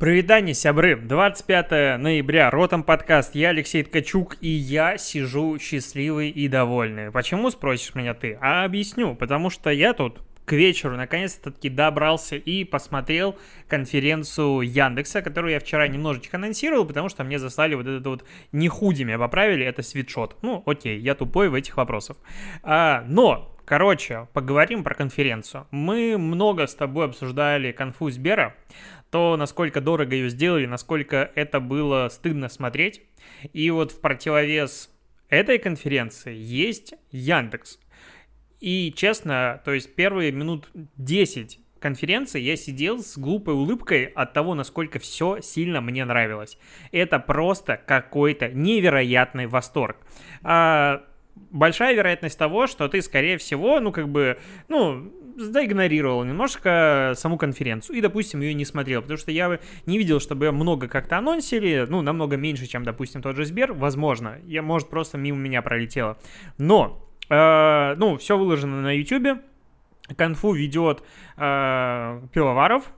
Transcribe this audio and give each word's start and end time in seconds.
Привитание, 0.00 0.54
сябры! 0.54 0.96
25 0.96 1.98
ноября, 2.00 2.48
Ротом 2.48 2.84
подкаст, 2.84 3.34
я 3.34 3.50
Алексей 3.50 3.82
Ткачук, 3.82 4.38
и 4.40 4.48
я 4.48 4.96
сижу 4.96 5.58
счастливый 5.58 6.30
и 6.30 6.48
довольный. 6.48 7.10
Почему, 7.10 7.50
спросишь 7.50 7.94
меня 7.94 8.14
ты? 8.14 8.38
А 8.40 8.64
объясню, 8.64 9.14
потому 9.14 9.50
что 9.50 9.68
я 9.68 9.92
тут 9.92 10.22
к 10.46 10.52
вечеру 10.52 10.96
наконец-таки 10.96 11.68
добрался 11.68 12.36
и 12.36 12.64
посмотрел 12.64 13.36
конференцию 13.68 14.62
Яндекса, 14.62 15.20
которую 15.20 15.52
я 15.52 15.60
вчера 15.60 15.86
немножечко 15.86 16.38
анонсировал, 16.38 16.86
потому 16.86 17.10
что 17.10 17.22
мне 17.22 17.38
заслали 17.38 17.74
вот 17.74 17.86
этот 17.86 18.06
вот 18.06 18.24
не 18.52 18.68
худи 18.68 19.02
меня 19.02 19.18
поправили, 19.18 19.66
это 19.66 19.82
свитшот. 19.82 20.38
Ну, 20.40 20.62
окей, 20.64 20.98
я 20.98 21.14
тупой 21.14 21.50
в 21.50 21.54
этих 21.54 21.76
вопросах. 21.76 22.16
А, 22.62 23.04
но 23.06 23.54
Короче, 23.70 24.26
поговорим 24.32 24.82
про 24.82 24.96
конференцию. 24.96 25.68
Мы 25.70 26.18
много 26.18 26.66
с 26.66 26.74
тобой 26.74 27.04
обсуждали 27.04 27.70
конфу 27.70 28.10
Сбера, 28.10 28.56
то, 29.10 29.36
насколько 29.36 29.80
дорого 29.80 30.14
ее 30.14 30.30
сделали, 30.30 30.66
насколько 30.66 31.30
это 31.34 31.60
было 31.60 32.08
стыдно 32.10 32.48
смотреть. 32.48 33.02
И 33.52 33.70
вот 33.70 33.92
в 33.92 34.00
противовес 34.00 34.90
этой 35.28 35.58
конференции 35.58 36.34
есть 36.34 36.94
Яндекс. 37.10 37.78
И 38.60 38.92
честно, 38.94 39.60
то 39.64 39.72
есть 39.72 39.94
первые 39.94 40.32
минут 40.32 40.68
10 40.96 41.60
конференции 41.80 42.40
я 42.40 42.56
сидел 42.56 43.02
с 43.02 43.16
глупой 43.16 43.54
улыбкой 43.54 44.04
от 44.04 44.32
того, 44.34 44.54
насколько 44.54 44.98
все 44.98 45.40
сильно 45.40 45.80
мне 45.80 46.04
нравилось. 46.04 46.58
Это 46.92 47.18
просто 47.18 47.76
какой-то 47.78 48.48
невероятный 48.48 49.46
восторг. 49.46 49.96
А, 50.42 51.02
большая 51.34 51.94
вероятность 51.94 52.38
того, 52.38 52.66
что 52.66 52.88
ты, 52.88 53.02
скорее 53.02 53.38
всего, 53.38 53.80
ну, 53.80 53.92
как 53.92 54.08
бы, 54.08 54.38
ну, 54.68 55.12
заигнорировал 55.36 56.24
немножко 56.24 57.12
саму 57.16 57.38
конференцию 57.38 57.96
и, 57.96 58.00
допустим, 58.00 58.40
ее 58.40 58.54
не 58.54 58.64
смотрел, 58.64 59.02
потому 59.02 59.18
что 59.18 59.30
я 59.30 59.58
не 59.86 59.98
видел, 59.98 60.20
чтобы 60.20 60.52
много 60.52 60.88
как-то 60.88 61.18
анонсили, 61.18 61.86
ну, 61.88 62.02
намного 62.02 62.36
меньше, 62.36 62.66
чем, 62.66 62.84
допустим, 62.84 63.22
тот 63.22 63.36
же 63.36 63.44
Сбер, 63.44 63.72
возможно, 63.72 64.38
я, 64.44 64.62
может, 64.62 64.90
просто 64.90 65.18
мимо 65.18 65.38
меня 65.38 65.62
пролетело. 65.62 66.18
Но, 66.58 67.08
э, 67.28 67.94
ну, 67.96 68.18
все 68.18 68.36
выложено 68.36 68.82
на 68.82 68.96
YouTube, 68.96 69.40
конфу 70.16 70.52
ведет 70.52 71.02
э, 71.36 72.20
Пивоваров, 72.32 72.92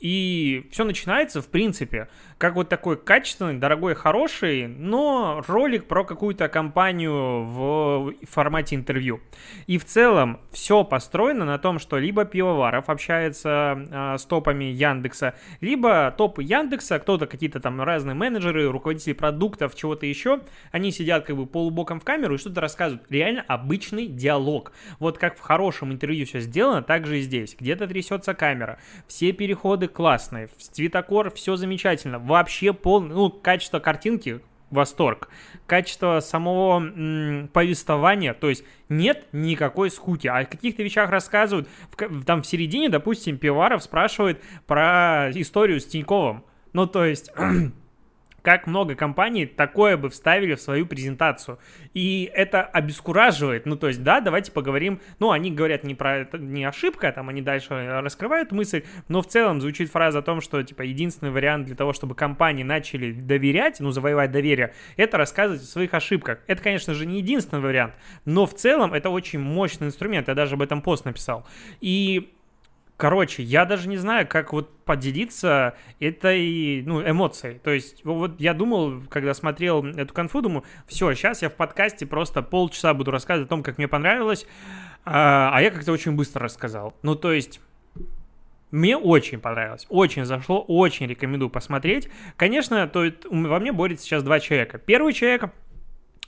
и 0.00 0.68
все 0.70 0.84
начинается, 0.84 1.40
в 1.40 1.48
принципе, 1.48 2.08
как 2.38 2.54
вот 2.54 2.68
такой 2.68 2.98
качественный, 2.98 3.54
дорогой, 3.54 3.94
хороший, 3.94 4.66
но 4.66 5.42
ролик 5.46 5.86
про 5.86 6.04
какую-то 6.04 6.48
компанию 6.48 7.44
в 7.44 8.14
формате 8.28 8.76
интервью. 8.76 9.20
И 9.66 9.78
в 9.78 9.86
целом 9.86 10.40
все 10.52 10.84
построено 10.84 11.46
на 11.46 11.58
том, 11.58 11.78
что 11.78 11.98
либо 11.98 12.26
Пивоваров 12.26 12.90
общается 12.90 13.86
э, 13.90 14.18
с 14.18 14.26
топами 14.26 14.64
Яндекса, 14.64 15.34
либо 15.62 16.14
топы 16.16 16.42
Яндекса, 16.42 16.98
кто-то 16.98 17.26
какие-то 17.26 17.58
там 17.58 17.80
разные 17.80 18.14
менеджеры, 18.14 18.70
руководители 18.70 19.14
продуктов, 19.14 19.74
чего-то 19.74 20.04
еще, 20.04 20.40
они 20.72 20.92
сидят 20.92 21.24
как 21.24 21.36
бы 21.36 21.46
полубоком 21.46 22.00
в 22.00 22.04
камеру 22.04 22.34
и 22.34 22.38
что-то 22.38 22.60
рассказывают. 22.60 23.10
Реально 23.10 23.44
обычный 23.48 24.08
диалог. 24.08 24.72
Вот 24.98 25.16
как 25.16 25.38
в 25.38 25.40
хорошем 25.40 25.92
интервью 25.92 26.26
все 26.26 26.40
сделано, 26.40 26.82
так 26.82 27.06
же 27.06 27.18
и 27.18 27.22
здесь. 27.22 27.56
Где-то 27.58 27.86
трясется 27.86 28.34
камера, 28.34 28.78
все 29.06 29.32
переходы 29.32 29.88
классные, 29.88 30.48
цветокор, 30.58 31.30
все 31.30 31.56
замечательно 31.56 32.25
вообще 32.26 32.72
полный, 32.72 33.14
ну, 33.14 33.30
качество 33.30 33.78
картинки 33.78 34.40
восторг. 34.70 35.28
Качество 35.66 36.20
самого 36.20 36.78
м, 36.78 37.48
повествования, 37.52 38.34
то 38.34 38.48
есть 38.48 38.64
нет 38.88 39.26
никакой 39.32 39.90
скуки. 39.90 40.26
О 40.26 40.44
каких-то 40.44 40.82
вещах 40.82 41.10
рассказывают. 41.10 41.68
В, 41.90 42.24
там 42.24 42.42
в 42.42 42.46
середине, 42.46 42.88
допустим, 42.88 43.38
Пиваров 43.38 43.82
спрашивает 43.82 44.42
про 44.66 45.30
историю 45.34 45.80
с 45.80 45.86
Тиньковым. 45.86 46.44
Ну, 46.72 46.86
то 46.86 47.04
есть 47.04 47.30
как 48.46 48.68
много 48.68 48.94
компаний 48.94 49.44
такое 49.44 49.96
бы 49.96 50.08
вставили 50.08 50.54
в 50.54 50.60
свою 50.60 50.86
презентацию. 50.86 51.58
И 51.94 52.30
это 52.32 52.62
обескураживает. 52.62 53.66
Ну, 53.66 53.74
то 53.74 53.88
есть, 53.88 54.04
да, 54.04 54.20
давайте 54.20 54.52
поговорим. 54.52 55.00
Ну, 55.18 55.32
они 55.32 55.50
говорят 55.50 55.82
не 55.82 55.96
про 55.96 56.18
это, 56.18 56.38
не 56.38 56.64
ошибка, 56.64 57.10
там 57.10 57.28
они 57.28 57.42
дальше 57.42 57.70
раскрывают 58.00 58.52
мысль, 58.52 58.84
но 59.08 59.20
в 59.20 59.26
целом 59.26 59.60
звучит 59.60 59.90
фраза 59.90 60.20
о 60.20 60.22
том, 60.22 60.40
что, 60.40 60.62
типа, 60.62 60.82
единственный 60.82 61.32
вариант 61.32 61.66
для 61.66 61.74
того, 61.74 61.92
чтобы 61.92 62.14
компании 62.14 62.62
начали 62.62 63.10
доверять, 63.10 63.80
ну, 63.80 63.90
завоевать 63.90 64.30
доверие, 64.30 64.74
это 64.96 65.16
рассказывать 65.18 65.62
о 65.62 65.66
своих 65.66 65.92
ошибках. 65.92 66.38
Это, 66.46 66.62
конечно 66.62 66.94
же, 66.94 67.04
не 67.04 67.18
единственный 67.18 67.60
вариант, 67.60 67.94
но 68.24 68.46
в 68.46 68.54
целом 68.54 68.94
это 68.94 69.10
очень 69.10 69.40
мощный 69.40 69.88
инструмент. 69.88 70.28
Я 70.28 70.34
даже 70.34 70.54
об 70.54 70.62
этом 70.62 70.82
пост 70.82 71.04
написал. 71.04 71.44
И 71.80 72.35
Короче, 72.96 73.42
я 73.42 73.66
даже 73.66 73.88
не 73.88 73.98
знаю, 73.98 74.26
как 74.26 74.54
вот 74.54 74.74
поделиться 74.84 75.74
этой, 76.00 76.82
ну, 76.82 77.06
эмоцией. 77.06 77.58
То 77.58 77.70
есть, 77.70 78.02
вот 78.04 78.40
я 78.40 78.54
думал, 78.54 79.02
когда 79.10 79.34
смотрел 79.34 79.84
эту 79.84 80.14
конфу, 80.14 80.40
думаю, 80.40 80.64
все, 80.86 81.12
сейчас 81.12 81.42
я 81.42 81.50
в 81.50 81.54
подкасте 81.54 82.06
просто 82.06 82.40
полчаса 82.40 82.94
буду 82.94 83.10
рассказывать 83.10 83.48
о 83.48 83.50
том, 83.50 83.62
как 83.62 83.76
мне 83.76 83.86
понравилось, 83.86 84.46
а, 85.04 85.50
а 85.52 85.60
я 85.60 85.70
как-то 85.70 85.92
очень 85.92 86.12
быстро 86.12 86.44
рассказал. 86.44 86.94
Ну, 87.02 87.14
то 87.14 87.32
есть... 87.32 87.60
Мне 88.72 88.96
очень 88.96 89.38
понравилось, 89.38 89.86
очень 89.88 90.24
зашло, 90.24 90.60
очень 90.60 91.06
рекомендую 91.06 91.50
посмотреть. 91.50 92.10
Конечно, 92.36 92.88
то 92.88 93.08
во 93.30 93.60
мне 93.60 93.70
борется 93.70 94.04
сейчас 94.04 94.24
два 94.24 94.40
человека. 94.40 94.78
Первый 94.78 95.12
человек 95.12 95.52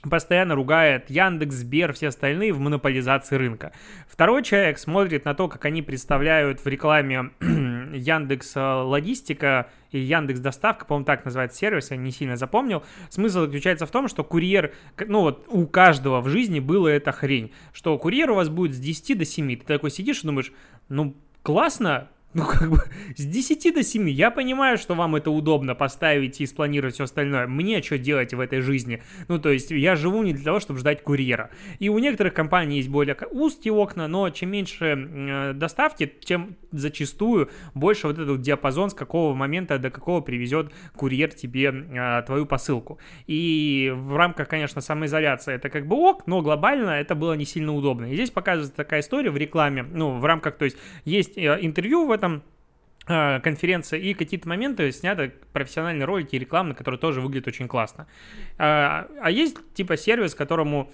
постоянно 0.01 0.55
ругает 0.55 1.09
Яндекс, 1.09 1.55
Сбер, 1.55 1.93
все 1.93 2.07
остальные 2.07 2.53
в 2.53 2.59
монополизации 2.59 3.35
рынка. 3.35 3.73
Второй 4.07 4.43
человек 4.43 4.77
смотрит 4.77 5.25
на 5.25 5.33
то, 5.33 5.47
как 5.47 5.65
они 5.65 5.81
представляют 5.81 6.63
в 6.63 6.67
рекламе 6.67 7.31
Яндекс 7.41 8.55
э, 8.55 8.59
Логистика 8.59 9.69
и 9.91 9.99
Яндекс 9.99 10.39
Доставка, 10.39 10.85
по-моему, 10.85 11.05
так 11.05 11.25
называется 11.25 11.57
сервис, 11.57 11.91
я 11.91 11.97
не 11.97 12.11
сильно 12.11 12.37
запомнил. 12.37 12.83
Смысл 13.09 13.41
заключается 13.41 13.85
в 13.85 13.91
том, 13.91 14.07
что 14.07 14.23
курьер, 14.23 14.73
ну 15.05 15.21
вот 15.21 15.45
у 15.49 15.65
каждого 15.67 16.21
в 16.21 16.29
жизни 16.29 16.59
было 16.59 16.87
эта 16.87 17.11
хрень, 17.11 17.51
что 17.73 17.97
курьер 17.97 18.31
у 18.31 18.35
вас 18.35 18.49
будет 18.49 18.75
с 18.75 18.79
10 18.79 19.17
до 19.17 19.25
7. 19.25 19.57
Ты 19.57 19.65
такой 19.65 19.91
сидишь 19.91 20.23
и 20.23 20.27
думаешь, 20.27 20.53
ну 20.87 21.15
классно, 21.43 22.09
ну, 22.33 22.45
как 22.45 22.69
бы, 22.69 22.77
с 23.15 23.25
10 23.25 23.73
до 23.73 23.83
7. 23.83 24.09
Я 24.09 24.29
понимаю, 24.29 24.77
что 24.77 24.93
вам 24.93 25.15
это 25.15 25.31
удобно 25.31 25.73
поставить 25.73 26.39
и 26.41 26.45
спланировать 26.45 26.93
все 26.93 27.05
остальное. 27.05 27.47
Мне 27.47 27.81
что 27.81 27.97
делать 27.97 28.33
в 28.33 28.39
этой 28.39 28.61
жизни? 28.61 29.01
Ну, 29.27 29.39
то 29.39 29.49
есть, 29.49 29.71
я 29.71 29.95
живу 29.95 30.21
не 30.21 30.33
для 30.33 30.43
того, 30.43 30.59
чтобы 30.59 30.79
ждать 30.79 31.01
курьера. 31.01 31.49
И 31.79 31.89
у 31.89 31.97
некоторых 31.97 32.35
компаний 32.35 32.77
есть 32.77 32.89
более 32.89 33.17
узкие 33.31 33.73
окна, 33.73 34.07
но 34.07 34.29
чем 34.29 34.51
меньше 34.51 34.85
э, 34.85 35.53
доставки, 35.53 36.05
тем 36.05 36.55
зачастую 36.71 37.49
больше 37.73 38.05
вот 38.05 38.19
этот 38.19 38.41
диапазон, 38.41 38.91
с 38.91 38.93
какого 38.93 39.33
момента 39.33 39.79
до 39.79 39.89
какого 39.89 40.21
привезет 40.21 40.71
курьер 40.95 41.33
тебе 41.33 41.69
э, 41.69 42.23
твою 42.27 42.45
посылку. 42.45 42.99
И 43.25 43.91
в 43.95 44.15
рамках, 44.15 44.47
конечно, 44.47 44.81
самоизоляции 44.81 45.55
это 45.55 45.69
как 45.69 45.87
бы 45.87 45.95
ок, 45.95 46.27
но 46.27 46.43
глобально 46.43 46.91
это 46.91 47.15
было 47.15 47.33
не 47.33 47.45
сильно 47.45 47.73
удобно. 47.73 48.11
И 48.11 48.13
здесь 48.13 48.29
показывается 48.29 48.75
такая 48.75 48.99
история 48.99 49.31
в 49.31 49.37
рекламе, 49.37 49.81
ну, 49.81 50.19
в 50.19 50.25
рамках, 50.25 50.57
то 50.57 50.65
есть, 50.65 50.77
есть 51.05 51.35
э, 51.37 51.57
интервью 51.61 52.05
в 52.05 52.18
этом 52.19 52.43
а, 53.07 53.39
конференция 53.39 53.99
и 53.99 54.13
какие-то 54.13 54.47
моменты 54.47 54.91
сняты 54.91 55.33
профессиональные 55.51 56.05
ролики 56.05 56.35
и 56.35 56.39
рекламные, 56.39 56.75
которые 56.75 56.99
тоже 56.99 57.21
выглядят 57.21 57.47
очень 57.47 57.67
классно. 57.67 58.05
А, 58.57 59.07
а 59.21 59.31
есть 59.31 59.57
типа 59.73 59.97
сервис, 59.97 60.35
которому 60.35 60.91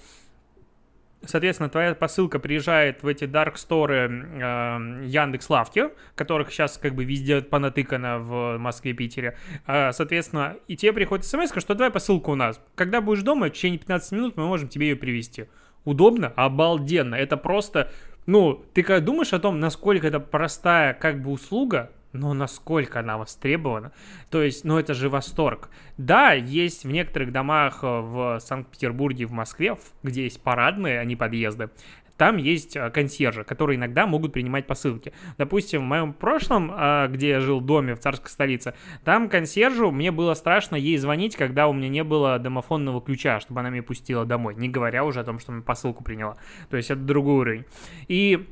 Соответственно, 1.28 1.70
твоя 1.70 1.96
посылка 1.96 2.40
приезжает 2.40 3.02
в 3.02 3.08
эти 3.08 3.24
dark 3.24 3.56
store 3.56 3.90
э, 3.90 5.06
Яндекс 5.08 5.50
Лавки, 5.50 5.90
которых 6.14 6.52
сейчас 6.52 6.78
как 6.78 6.94
бы 6.94 7.04
везде 7.04 7.42
понатыкано 7.42 8.20
в 8.20 8.58
Москве, 8.58 8.94
Питере. 8.94 9.36
Э, 9.66 9.92
соответственно, 9.92 10.56
и 10.68 10.76
тебе 10.76 10.94
приходит 10.94 11.26
смс, 11.26 11.52
что 11.58 11.74
твоя 11.74 11.90
посылка 11.90 12.30
у 12.30 12.36
нас. 12.36 12.62
Когда 12.76 13.02
будешь 13.02 13.24
дома, 13.24 13.48
в 13.48 13.52
течение 13.52 13.80
15 13.80 14.12
минут 14.12 14.38
мы 14.38 14.46
можем 14.46 14.68
тебе 14.68 14.90
ее 14.90 14.96
привезти. 14.96 15.46
Удобно? 15.84 16.32
Обалденно. 16.36 17.16
Это 17.16 17.38
просто 17.38 17.92
ну, 18.26 18.64
ты 18.74 18.84
когда 18.84 19.06
думаешь 19.06 19.34
о 19.34 19.40
том, 19.40 19.60
насколько 19.60 20.08
это 20.08 20.20
простая 20.20 20.94
как 20.94 21.22
бы 21.22 21.32
услуга, 21.32 21.92
но 22.16 22.34
насколько 22.34 23.00
она 23.00 23.18
востребована. 23.18 23.92
То 24.30 24.42
есть, 24.42 24.64
ну 24.64 24.80
это 24.80 24.94
же 24.94 25.10
восторг. 25.10 25.70
Да, 25.98 26.32
есть 26.32 26.86
в 26.86 26.90
некоторых 26.90 27.32
домах 27.32 27.80
э, 27.84 27.88
в 27.88 28.40
Санкт-Петербурге, 28.40 29.26
в 29.26 29.32
Москве, 29.32 29.78
где 30.02 30.24
есть 30.24 30.42
парадные, 30.42 31.00
а 31.00 31.04
не 31.04 31.16
подъезды, 31.16 31.70
там 32.18 32.38
есть 32.38 32.76
э, 32.76 32.90
консьержи, 32.92 33.44
которые 33.44 33.78
иногда 33.78 34.08
могут 34.08 34.34
принимать 34.34 34.68
посылки. 34.68 35.14
Допустим, 35.38 35.82
в 35.82 35.86
моем 35.86 36.14
прошлом, 36.14 36.72
э, 36.72 37.08
где 37.10 37.30
я 37.30 37.40
жил 37.42 37.60
в 37.60 37.66
доме 37.66 37.96
в 37.96 38.00
царской 38.00 38.30
столице, 38.30 38.74
там 39.04 39.30
консьержу 39.30 39.92
мне 39.92 40.12
было 40.12 40.34
страшно 40.34 40.76
ей 40.76 40.98
звонить, 40.98 41.36
когда 41.36 41.68
у 41.68 41.74
меня 41.74 41.90
не 41.90 42.04
было 42.04 42.40
домофонного 42.40 43.02
ключа, 43.02 43.40
чтобы 43.40 43.60
она 43.60 43.70
меня 43.70 43.84
пустила 43.84 44.26
домой, 44.26 44.56
не 44.56 44.70
говоря 44.70 45.04
уже 45.04 45.20
о 45.20 45.24
том, 45.24 45.40
что 45.40 45.52
мне 45.52 45.62
посылку 45.62 46.04
приняла. 46.04 46.38
То 46.70 46.78
есть 46.78 46.90
это 46.90 47.02
другой 47.02 47.36
уровень. 47.36 47.66
И 48.08 48.48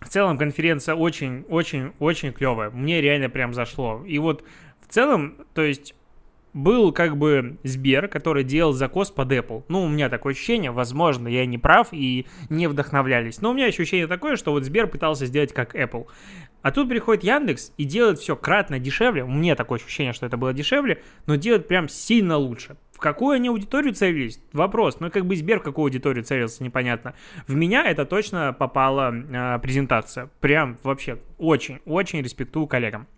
в 0.00 0.08
целом 0.08 0.38
конференция 0.38 0.94
очень-очень-очень 0.94 2.32
клевая. 2.32 2.70
Мне 2.70 3.00
реально 3.00 3.28
прям 3.28 3.54
зашло. 3.54 4.02
И 4.06 4.18
вот 4.18 4.44
в 4.80 4.92
целом, 4.92 5.46
то 5.54 5.62
есть 5.62 5.94
был 6.54 6.92
как 6.92 7.16
бы 7.16 7.58
Сбер, 7.64 8.08
который 8.08 8.44
делал 8.44 8.72
закос 8.72 9.10
под 9.10 9.32
Apple. 9.32 9.64
Ну, 9.68 9.82
у 9.82 9.88
меня 9.88 10.08
такое 10.08 10.32
ощущение, 10.32 10.70
возможно, 10.70 11.28
я 11.28 11.44
не 11.44 11.58
прав 11.58 11.88
и 11.92 12.26
не 12.48 12.68
вдохновлялись. 12.68 13.40
Но 13.40 13.50
у 13.50 13.54
меня 13.54 13.66
ощущение 13.66 14.06
такое, 14.06 14.36
что 14.36 14.52
вот 14.52 14.64
Сбер 14.64 14.86
пытался 14.86 15.26
сделать 15.26 15.52
как 15.52 15.74
Apple. 15.74 16.06
А 16.62 16.70
тут 16.70 16.88
приходит 16.88 17.24
Яндекс 17.24 17.72
и 17.76 17.84
делает 17.84 18.18
все 18.18 18.36
кратно 18.36 18.78
дешевле. 18.78 19.22
У 19.22 19.28
меня 19.28 19.54
такое 19.54 19.78
ощущение, 19.78 20.14
что 20.14 20.24
это 20.24 20.38
было 20.38 20.54
дешевле, 20.54 21.02
но 21.26 21.34
делает 21.34 21.68
прям 21.68 21.88
сильно 21.90 22.38
лучше. 22.38 22.76
В 22.92 22.98
какую 22.98 23.34
они 23.34 23.48
аудиторию 23.48 23.92
целились? 23.92 24.40
Вопрос. 24.52 25.00
Ну, 25.00 25.10
как 25.10 25.26
бы 25.26 25.36
Сбер 25.36 25.58
в 25.58 25.62
какую 25.64 25.86
аудиторию 25.86 26.24
целился, 26.24 26.62
непонятно. 26.62 27.14
В 27.48 27.54
меня 27.54 27.84
это 27.84 28.06
точно 28.06 28.54
попала 28.56 29.12
э, 29.12 29.58
презентация. 29.58 30.30
Прям 30.40 30.78
вообще 30.84 31.18
очень-очень 31.36 32.22
респектую 32.22 32.66
коллегам. 32.68 33.08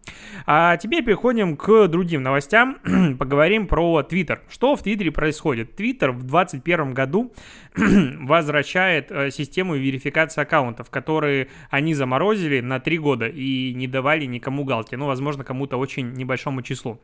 А 0.47 0.77
теперь 0.77 1.05
переходим 1.05 1.57
к 1.57 1.89
другим 1.89 2.23
новостям. 2.23 2.79
Поговорим 3.19 3.67
про 3.67 4.03
Твиттер. 4.03 4.43
Что 4.49 4.77
в 4.77 4.83
Твиттере 4.83 5.11
происходит? 5.11 5.77
Твиттер 5.77 6.13
в 6.13 6.23
2021 6.23 6.95
году 6.95 7.33
возвращает 7.77 9.11
э, 9.11 9.31
систему 9.31 9.75
верификации 9.77 10.43
аккаунтов, 10.43 10.91
которые 10.91 11.49
они 11.71 11.95
заморозили 11.95 12.61
на 12.61 12.81
3 12.81 12.99
года 12.99 13.27
и 13.27 13.73
не 13.75 13.87
давали 13.87 14.25
никому 14.27 14.65
галки. 14.65 14.95
Ну, 14.95 15.07
возможно, 15.07 15.45
кому-то 15.45 15.77
очень 15.77 16.13
небольшому 16.13 16.63
числу. 16.63 17.01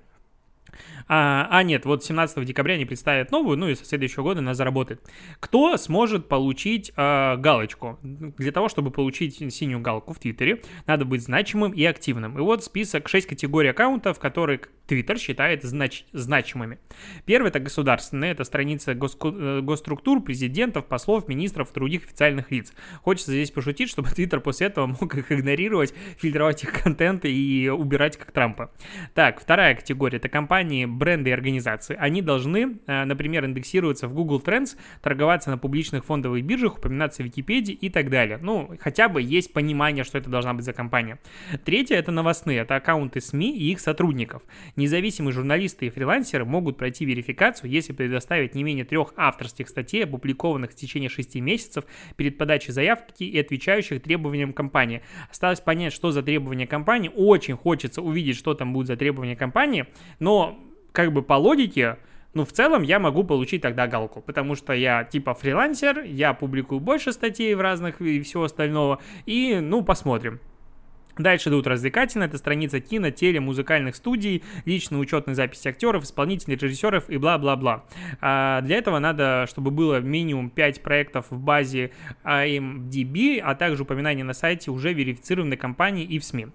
А, 1.08 1.48
а 1.50 1.62
нет, 1.62 1.84
вот 1.84 2.04
17 2.04 2.44
декабря 2.44 2.74
они 2.74 2.84
представят 2.84 3.30
новую, 3.30 3.56
ну 3.56 3.68
и 3.68 3.74
со 3.74 3.84
следующего 3.84 4.22
года 4.22 4.40
она 4.40 4.54
заработает. 4.54 5.00
Кто 5.40 5.76
сможет 5.76 6.28
получить 6.28 6.92
а, 6.96 7.36
галочку? 7.36 7.98
Для 8.02 8.52
того, 8.52 8.68
чтобы 8.68 8.90
получить 8.90 9.36
синюю 9.52 9.80
галку 9.80 10.14
в 10.14 10.18
Твиттере, 10.18 10.62
надо 10.86 11.04
быть 11.04 11.22
значимым 11.22 11.72
и 11.72 11.84
активным. 11.84 12.38
И 12.38 12.40
вот 12.40 12.64
список 12.64 13.08
6 13.08 13.26
категорий 13.26 13.68
аккаунтов, 13.68 14.18
которые 14.18 14.60
Твиттер 14.86 15.18
считает 15.18 15.62
знач 15.62 16.04
значимыми. 16.12 16.78
Первый 17.24 17.48
это 17.48 17.60
государственные, 17.60 18.32
это 18.32 18.44
страница 18.44 18.94
госку 18.94 19.30
э, 19.30 19.60
госструктур, 19.60 20.22
президентов, 20.22 20.86
послов, 20.86 21.28
министров, 21.28 21.72
других 21.72 22.04
официальных 22.04 22.50
лиц. 22.50 22.72
Хочется 23.02 23.30
здесь 23.30 23.50
пошутить, 23.50 23.88
чтобы 23.88 24.10
Твиттер 24.10 24.40
после 24.40 24.66
этого 24.66 24.86
мог 24.86 25.14
их 25.14 25.30
игнорировать, 25.30 25.94
фильтровать 26.18 26.64
их 26.64 26.82
контент 26.82 27.24
и 27.24 27.70
убирать 27.70 28.16
как 28.16 28.32
Трампа. 28.32 28.72
Так, 29.14 29.40
вторая 29.40 29.74
категория 29.74 30.18
это 30.18 30.28
компании, 30.28 30.84
бренды 30.98 31.30
и 31.30 31.32
организации. 31.32 31.96
Они 31.98 32.22
должны, 32.22 32.78
э, 32.86 33.04
например, 33.04 33.44
индексироваться 33.44 34.08
в 34.08 34.14
Google 34.14 34.40
Trends, 34.44 34.76
торговаться 35.00 35.50
на 35.50 35.58
публичных 35.58 36.04
фондовых 36.04 36.44
биржах, 36.44 36.78
упоминаться 36.78 37.22
в 37.22 37.26
Википедии 37.26 37.74
и 37.74 37.90
так 37.90 38.10
далее. 38.10 38.38
Ну, 38.40 38.70
хотя 38.80 39.08
бы 39.08 39.22
есть 39.22 39.52
понимание, 39.52 40.04
что 40.04 40.18
это 40.18 40.30
должна 40.30 40.54
быть 40.54 40.64
за 40.64 40.72
компания. 40.72 41.18
Третье 41.64 41.96
это 41.96 42.12
новостные, 42.12 42.60
это 42.60 42.76
аккаунты 42.76 43.20
СМИ 43.20 43.56
и 43.56 43.72
их 43.72 43.80
сотрудников. 43.80 44.42
Независимые 44.76 45.32
журналисты 45.32 45.86
и 45.86 45.90
фрилансеры 45.90 46.44
могут 46.44 46.78
пройти 46.78 47.04
верификацию, 47.04 47.70
если 47.70 47.92
предоставить 47.92 48.54
не 48.54 48.64
менее 48.64 48.84
трех 48.84 49.14
авторских 49.16 49.68
статей, 49.68 50.04
опубликованных 50.04 50.72
в 50.72 50.74
течение 50.74 51.08
шести 51.08 51.40
месяцев 51.40 51.84
перед 52.16 52.38
подачей 52.38 52.72
заявки 52.72 53.24
и 53.24 53.38
отвечающих 53.38 54.02
требованиям 54.02 54.52
компании. 54.52 55.02
Осталось 55.30 55.60
понять, 55.60 55.92
что 55.92 56.10
за 56.10 56.22
требования 56.22 56.66
компании. 56.66 57.10
Очень 57.14 57.56
хочется 57.56 58.02
увидеть, 58.02 58.36
что 58.36 58.54
там 58.54 58.72
будет 58.72 58.86
за 58.86 58.96
требования 58.96 59.36
компании, 59.36 59.86
но 60.18 60.58
как 60.92 61.12
бы 61.12 61.22
по 61.22 61.34
логике, 61.34 61.98
ну, 62.34 62.44
в 62.44 62.52
целом 62.52 62.82
я 62.82 62.98
могу 62.98 63.24
получить 63.24 63.62
тогда 63.62 63.86
галку, 63.86 64.20
потому 64.20 64.54
что 64.54 64.72
я 64.72 65.04
типа 65.04 65.34
фрилансер, 65.34 66.02
я 66.04 66.32
публикую 66.32 66.80
больше 66.80 67.12
статей 67.12 67.54
в 67.54 67.60
разных 67.60 68.00
и 68.00 68.22
всего 68.22 68.44
остального, 68.44 69.00
и, 69.26 69.58
ну, 69.60 69.82
посмотрим. 69.82 70.40
Дальше 71.18 71.50
идут 71.50 71.66
развлекательные, 71.66 72.26
это 72.26 72.38
страница 72.38 72.80
кино, 72.80 73.10
теле, 73.10 73.38
музыкальных 73.38 73.96
студий, 73.96 74.42
личные 74.64 74.98
учетные 74.98 75.34
записи 75.34 75.68
актеров, 75.68 76.04
исполнителей, 76.04 76.56
режиссеров 76.56 77.10
и 77.10 77.18
бла-бла-бла. 77.18 77.84
А 78.22 78.62
для 78.62 78.76
этого 78.76 78.98
надо, 78.98 79.46
чтобы 79.48 79.70
было 79.70 80.00
минимум 80.00 80.48
5 80.48 80.82
проектов 80.82 81.26
в 81.28 81.38
базе 81.38 81.90
IMDb, 82.24 83.40
а 83.40 83.54
также 83.54 83.82
упоминание 83.82 84.24
на 84.24 84.32
сайте 84.32 84.70
уже 84.70 84.94
верифицированной 84.94 85.58
компании 85.58 86.04
и 86.04 86.18
в 86.18 86.24
СМИ. 86.24 86.46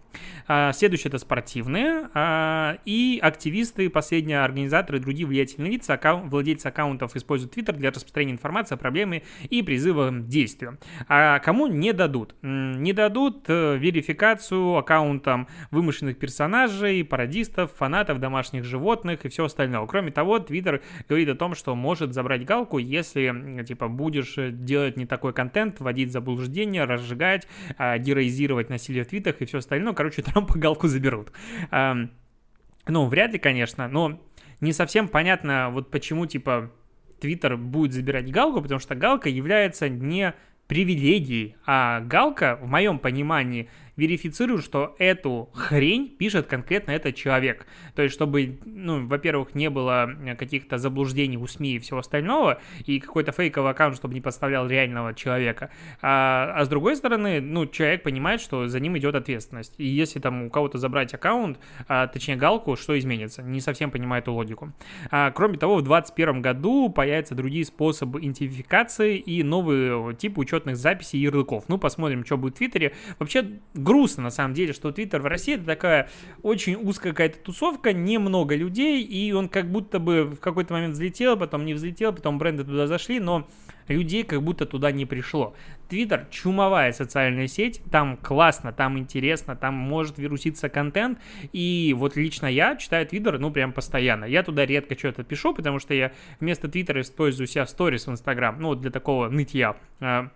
А 0.47 0.73
следующее 0.73 1.09
это 1.09 1.19
спортивные 1.19 2.09
а, 2.15 2.79
и 2.85 3.19
активисты, 3.21 3.89
последние 3.91 4.41
организаторы 4.41 4.99
другие 4.99 5.27
влиятельные 5.27 5.73
лица, 5.73 5.93
аккаунт, 5.93 6.31
владельцы 6.31 6.67
аккаунтов 6.67 7.15
используют 7.15 7.55
Twitter 7.55 7.73
для 7.73 7.91
распространения 7.91 8.33
информации 8.33 8.73
о 8.73 8.77
проблеме 8.77 9.21
и 9.49 9.61
призыва 9.61 10.09
к 10.09 10.27
действию. 10.27 10.79
А 11.07 11.37
кому 11.39 11.67
не 11.67 11.93
дадут? 11.93 12.35
Не 12.41 12.93
дадут 12.93 13.45
э, 13.49 13.77
верификацию 13.77 14.46
информацию 14.47 14.77
аккаунтам 14.77 15.47
вымышленных 15.71 16.17
персонажей, 16.17 17.03
пародистов, 17.03 17.71
фанатов 17.73 18.19
домашних 18.19 18.63
животных 18.63 19.25
и 19.25 19.29
все 19.29 19.45
остальное. 19.45 19.85
Кроме 19.87 20.11
того, 20.11 20.39
Твиттер 20.39 20.81
говорит 21.07 21.29
о 21.29 21.35
том, 21.35 21.55
что 21.55 21.75
может 21.75 22.13
забрать 22.13 22.45
галку, 22.45 22.77
если, 22.77 23.63
типа, 23.65 23.87
будешь 23.87 24.35
делать 24.37 24.97
не 24.97 25.05
такой 25.05 25.33
контент, 25.33 25.79
вводить 25.79 26.11
заблуждения, 26.11 26.85
разжигать, 26.85 27.47
а, 27.77 27.97
героизировать 27.97 28.69
насилие 28.69 29.03
в 29.03 29.07
твитах 29.07 29.41
и 29.41 29.45
все 29.45 29.59
остальное. 29.59 29.93
Короче, 29.93 30.21
Трампа 30.27 30.57
галку 30.57 30.87
заберут. 30.87 31.31
Ну, 31.71 33.05
вряд 33.07 33.33
ли, 33.33 33.39
конечно, 33.39 33.89
но 33.89 34.21
не 34.61 34.71
совсем 34.71 35.09
понятно, 35.09 35.69
вот 35.71 35.91
почему, 35.91 36.25
типа, 36.25 36.71
Твиттер 37.19 37.57
будет 37.57 37.93
забирать 37.93 38.31
галку, 38.31 38.61
потому 38.61 38.79
что 38.79 38.95
галка 38.95 39.27
является 39.27 39.89
не 39.89 40.33
привилегией, 40.67 41.55
а 41.65 42.01
галка, 42.01 42.59
в 42.61 42.67
моем 42.67 42.99
понимании, 42.99 43.69
верифицируют, 43.97 44.63
что 44.63 44.95
эту 44.99 45.49
хрень 45.53 46.07
пишет 46.07 46.47
конкретно 46.47 46.91
этот 46.91 47.15
человек. 47.15 47.65
То 47.95 48.03
есть, 48.03 48.15
чтобы, 48.15 48.59
ну, 48.63 49.05
во-первых, 49.07 49.55
не 49.55 49.69
было 49.69 50.09
каких-то 50.37 50.77
заблуждений 50.77 51.37
у 51.37 51.47
СМИ 51.47 51.75
и 51.75 51.79
всего 51.79 51.99
остального, 51.99 52.61
и 52.85 52.99
какой-то 52.99 53.31
фейковый 53.31 53.71
аккаунт, 53.71 53.97
чтобы 53.97 54.13
не 54.13 54.21
подставлял 54.21 54.67
реального 54.67 55.13
человека. 55.13 55.71
А, 56.01 56.53
а 56.55 56.63
с 56.63 56.69
другой 56.69 56.95
стороны, 56.95 57.41
ну, 57.41 57.65
человек 57.65 58.03
понимает, 58.03 58.39
что 58.39 58.67
за 58.67 58.79
ним 58.79 58.97
идет 58.97 59.15
ответственность. 59.15 59.73
И 59.77 59.85
если 59.85 60.19
там 60.19 60.43
у 60.43 60.49
кого-то 60.49 60.77
забрать 60.77 61.13
аккаунт, 61.13 61.59
а, 61.87 62.07
точнее 62.07 62.35
галку, 62.35 62.75
что 62.75 62.97
изменится? 62.97 63.41
Не 63.41 63.61
совсем 63.61 63.89
понимаю 63.89 64.21
эту 64.21 64.31
логику. 64.31 64.71
А, 65.09 65.31
кроме 65.31 65.57
того, 65.57 65.77
в 65.77 65.81
2021 65.81 66.41
году 66.41 66.89
появятся 66.89 67.33
другие 67.33 67.65
способы 67.65 68.19
идентификации 68.19 69.17
и 69.17 69.41
новые 69.41 70.13
типы 70.15 70.41
учетных 70.41 70.77
записей 70.77 71.19
и 71.19 71.23
ярлыков. 71.23 71.65
Ну, 71.67 71.79
посмотрим, 71.79 72.23
что 72.23 72.37
будет 72.37 72.55
в 72.55 72.57
Твиттере. 72.57 72.93
Вообще, 73.17 73.59
грустно, 73.87 74.23
на 74.23 74.31
самом 74.31 74.53
деле, 74.53 74.73
что 74.73 74.91
Твиттер 74.91 75.21
в 75.21 75.25
России 75.25 75.55
это 75.55 75.65
такая 75.65 76.09
очень 76.43 76.75
узкая 76.75 77.13
какая-то 77.13 77.39
тусовка, 77.39 77.93
немного 77.93 78.53
людей, 78.53 79.01
и 79.01 79.31
он 79.31 79.47
как 79.47 79.71
будто 79.71 79.99
бы 79.99 80.25
в 80.25 80.39
какой-то 80.39 80.73
момент 80.73 80.93
взлетел, 80.93 81.37
потом 81.37 81.65
не 81.65 81.73
взлетел, 81.73 82.11
потом 82.11 82.37
бренды 82.37 82.65
туда 82.65 82.87
зашли, 82.87 83.21
но 83.21 83.47
людей 83.87 84.23
как 84.23 84.43
будто 84.43 84.65
туда 84.65 84.91
не 84.91 85.05
пришло. 85.05 85.55
Твиттер 85.87 86.27
чумовая 86.29 86.91
социальная 86.91 87.47
сеть, 87.47 87.81
там 87.89 88.17
классно, 88.17 88.73
там 88.73 88.99
интересно, 88.99 89.55
там 89.55 89.73
может 89.73 90.17
вируситься 90.17 90.67
контент, 90.67 91.17
и 91.53 91.95
вот 91.97 92.17
лично 92.17 92.47
я 92.47 92.75
читаю 92.75 93.07
Твиттер, 93.07 93.39
ну, 93.39 93.51
прям 93.51 93.71
постоянно. 93.71 94.25
Я 94.25 94.43
туда 94.43 94.65
редко 94.65 94.97
что-то 94.97 95.23
пишу, 95.23 95.53
потому 95.53 95.79
что 95.79 95.93
я 95.93 96.11
вместо 96.41 96.67
Твиттера 96.67 96.99
использую 96.99 97.47
себя 97.47 97.65
сторис 97.65 98.05
в 98.05 98.11
Инстаграм, 98.11 98.59
ну, 98.59 98.75
для 98.75 98.91
такого 98.91 99.29
нытья 99.29 99.77
а, 100.01 100.29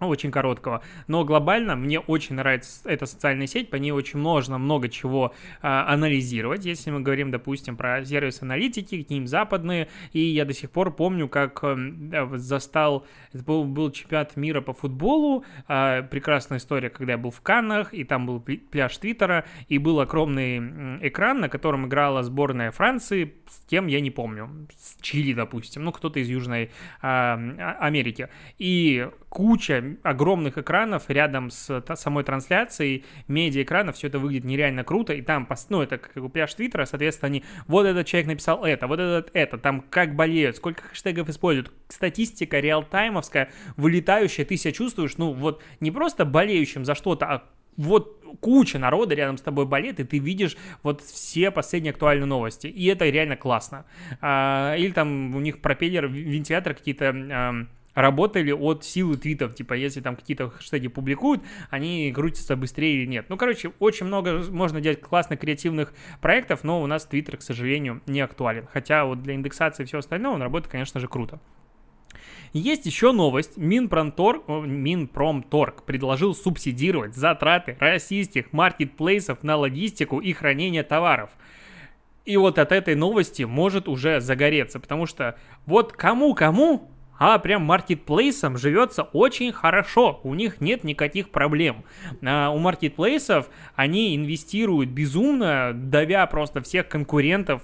очень 0.00 0.30
короткого. 0.30 0.82
Но 1.06 1.24
глобально 1.24 1.76
мне 1.76 2.00
очень 2.00 2.34
нравится 2.34 2.88
эта 2.88 3.06
социальная 3.06 3.46
сеть, 3.46 3.70
по 3.70 3.76
ней 3.76 3.92
очень 3.92 4.18
можно 4.18 4.58
много 4.58 4.88
чего 4.88 5.34
а, 5.62 5.92
анализировать, 5.92 6.64
если 6.64 6.90
мы 6.90 7.00
говорим, 7.00 7.30
допустим, 7.30 7.76
про 7.76 8.04
сервис 8.04 8.42
аналитики, 8.42 9.02
к 9.02 9.10
ним 9.10 9.26
западные, 9.26 9.88
и 10.12 10.20
я 10.20 10.44
до 10.44 10.52
сих 10.52 10.70
пор 10.70 10.94
помню, 10.94 11.28
как 11.28 11.60
э, 11.62 12.28
застал, 12.34 13.06
это 13.32 13.44
был, 13.44 13.64
был 13.64 13.90
чемпионат 13.90 14.36
мира 14.36 14.60
по 14.60 14.72
футболу, 14.72 15.44
а, 15.68 16.02
прекрасная 16.02 16.58
история, 16.58 16.90
когда 16.90 17.12
я 17.12 17.18
был 17.18 17.30
в 17.30 17.40
Каннах, 17.40 17.94
и 17.94 18.04
там 18.04 18.26
был 18.26 18.40
пляж 18.40 18.96
Твиттера, 18.98 19.44
и 19.68 19.78
был 19.78 20.00
огромный 20.00 21.06
экран, 21.06 21.40
на 21.40 21.48
котором 21.48 21.86
играла 21.86 22.22
сборная 22.22 22.70
Франции, 22.72 23.34
с 23.48 23.64
кем 23.66 23.86
я 23.86 24.00
не 24.00 24.10
помню, 24.10 24.66
с 24.76 25.00
Чили, 25.00 25.32
допустим, 25.34 25.84
ну, 25.84 25.92
кто-то 25.92 26.18
из 26.18 26.28
Южной 26.28 26.70
а 27.00 27.34
Америки, 27.80 28.28
и 28.58 29.08
куча 29.28 29.93
огромных 30.02 30.58
экранов 30.58 31.04
рядом 31.08 31.50
с 31.50 31.82
самой 31.96 32.24
трансляцией, 32.24 33.04
медиа-экранов, 33.28 33.96
все 33.96 34.08
это 34.08 34.18
выглядит 34.18 34.44
нереально 34.44 34.84
круто, 34.84 35.12
и 35.12 35.22
там, 35.22 35.48
ну, 35.68 35.82
это 35.82 35.98
как 35.98 36.22
у 36.22 36.28
пляж 36.28 36.54
Твиттера, 36.54 36.84
соответственно, 36.84 37.28
они, 37.28 37.44
вот 37.66 37.86
этот 37.86 38.06
человек 38.06 38.28
написал 38.28 38.64
это, 38.64 38.86
вот 38.86 39.00
этот 39.00 39.30
это, 39.34 39.58
там 39.58 39.82
как 39.90 40.14
болеют, 40.14 40.56
сколько 40.56 40.82
хэштегов 40.82 41.28
используют, 41.28 41.72
статистика 41.88 42.60
реалтаймовская, 42.60 43.50
вылетающая, 43.76 44.44
ты 44.44 44.56
себя 44.56 44.72
чувствуешь, 44.72 45.16
ну, 45.16 45.32
вот 45.32 45.62
не 45.80 45.90
просто 45.90 46.24
болеющим 46.24 46.84
за 46.84 46.94
что-то, 46.94 47.26
а 47.26 47.44
вот 47.76 48.22
куча 48.40 48.78
народа 48.78 49.14
рядом 49.14 49.36
с 49.36 49.42
тобой 49.42 49.66
болеет, 49.66 50.00
и 50.00 50.04
ты 50.04 50.18
видишь 50.18 50.56
вот 50.82 51.00
все 51.02 51.50
последние 51.50 51.90
актуальные 51.92 52.26
новости. 52.26 52.66
И 52.66 52.86
это 52.86 53.08
реально 53.08 53.36
классно. 53.36 53.84
А, 54.20 54.74
или 54.76 54.92
там 54.92 55.34
у 55.34 55.40
них 55.40 55.60
пропеллер, 55.60 56.06
вентилятор 56.06 56.74
какие-то... 56.74 57.66
работали 57.94 58.52
от 58.52 58.84
силы 58.84 59.16
твитов, 59.16 59.54
типа, 59.54 59.74
если 59.74 60.00
там 60.00 60.16
какие-то 60.16 60.50
хэштеги 60.50 60.88
публикуют, 60.88 61.42
они 61.70 62.12
крутятся 62.12 62.56
быстрее 62.56 63.02
или 63.02 63.06
нет. 63.06 63.26
Ну, 63.28 63.36
короче, 63.36 63.72
очень 63.78 64.06
много 64.06 64.42
можно 64.50 64.80
делать 64.80 65.00
классных 65.00 65.40
креативных 65.40 65.94
проектов, 66.20 66.64
но 66.64 66.82
у 66.82 66.86
нас 66.86 67.06
твиттер, 67.06 67.36
к 67.36 67.42
сожалению, 67.42 68.02
не 68.06 68.20
актуален. 68.20 68.66
Хотя 68.72 69.04
вот 69.04 69.22
для 69.22 69.34
индексации 69.34 69.82
и 69.82 69.86
всего 69.86 70.00
остального 70.00 70.34
он 70.34 70.42
работает, 70.42 70.70
конечно 70.70 71.00
же, 71.00 71.08
круто. 71.08 71.40
Есть 72.52 72.86
еще 72.86 73.10
новость. 73.10 73.56
Минпромторг, 73.56 74.46
Минпромторг 74.48 75.82
предложил 75.82 76.36
субсидировать 76.36 77.16
затраты 77.16 77.76
российских 77.80 78.52
маркетплейсов 78.52 79.42
на 79.42 79.56
логистику 79.56 80.20
и 80.20 80.32
хранение 80.32 80.84
товаров. 80.84 81.30
И 82.24 82.36
вот 82.36 82.58
от 82.58 82.70
этой 82.70 82.94
новости 82.94 83.42
может 83.42 83.88
уже 83.88 84.20
загореться, 84.20 84.78
потому 84.78 85.06
что 85.06 85.36
вот 85.66 85.92
кому-кому, 85.92 86.90
а 87.18 87.38
прям 87.38 87.62
маркетплейсам 87.62 88.58
живется 88.58 89.02
очень 89.02 89.52
хорошо, 89.52 90.20
у 90.24 90.34
них 90.34 90.60
нет 90.60 90.84
никаких 90.84 91.30
проблем. 91.30 91.84
А 92.24 92.50
у 92.50 92.58
маркетплейсов 92.58 93.48
они 93.74 94.16
инвестируют 94.16 94.90
безумно, 94.90 95.72
давя 95.74 96.26
просто 96.26 96.60
всех 96.62 96.88
конкурентов, 96.88 97.62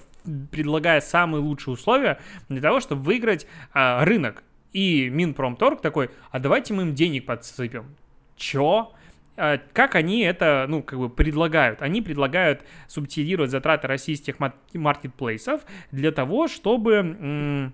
предлагая 0.50 1.00
самые 1.00 1.42
лучшие 1.42 1.74
условия 1.74 2.20
для 2.48 2.60
того, 2.60 2.80
чтобы 2.80 3.02
выиграть 3.02 3.46
а, 3.72 4.04
рынок. 4.04 4.44
И 4.72 5.08
Минпромторг 5.08 5.80
такой, 5.80 6.10
а 6.30 6.38
давайте 6.38 6.74
мы 6.74 6.82
им 6.82 6.94
денег 6.94 7.26
подсыпем. 7.26 7.96
Чё? 8.36 8.92
А, 9.36 9.58
как 9.72 9.94
они 9.94 10.20
это, 10.20 10.66
ну, 10.68 10.82
как 10.82 10.98
бы 10.98 11.08
предлагают? 11.08 11.82
Они 11.82 12.02
предлагают 12.02 12.62
субсидировать 12.86 13.50
затраты 13.50 13.88
российских 13.88 14.36
маркетплейсов 14.74 15.62
для 15.90 16.12
того, 16.12 16.46
чтобы 16.46 17.72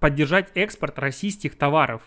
поддержать 0.00 0.50
экспорт 0.54 0.98
российских 0.98 1.56
товаров. 1.56 2.02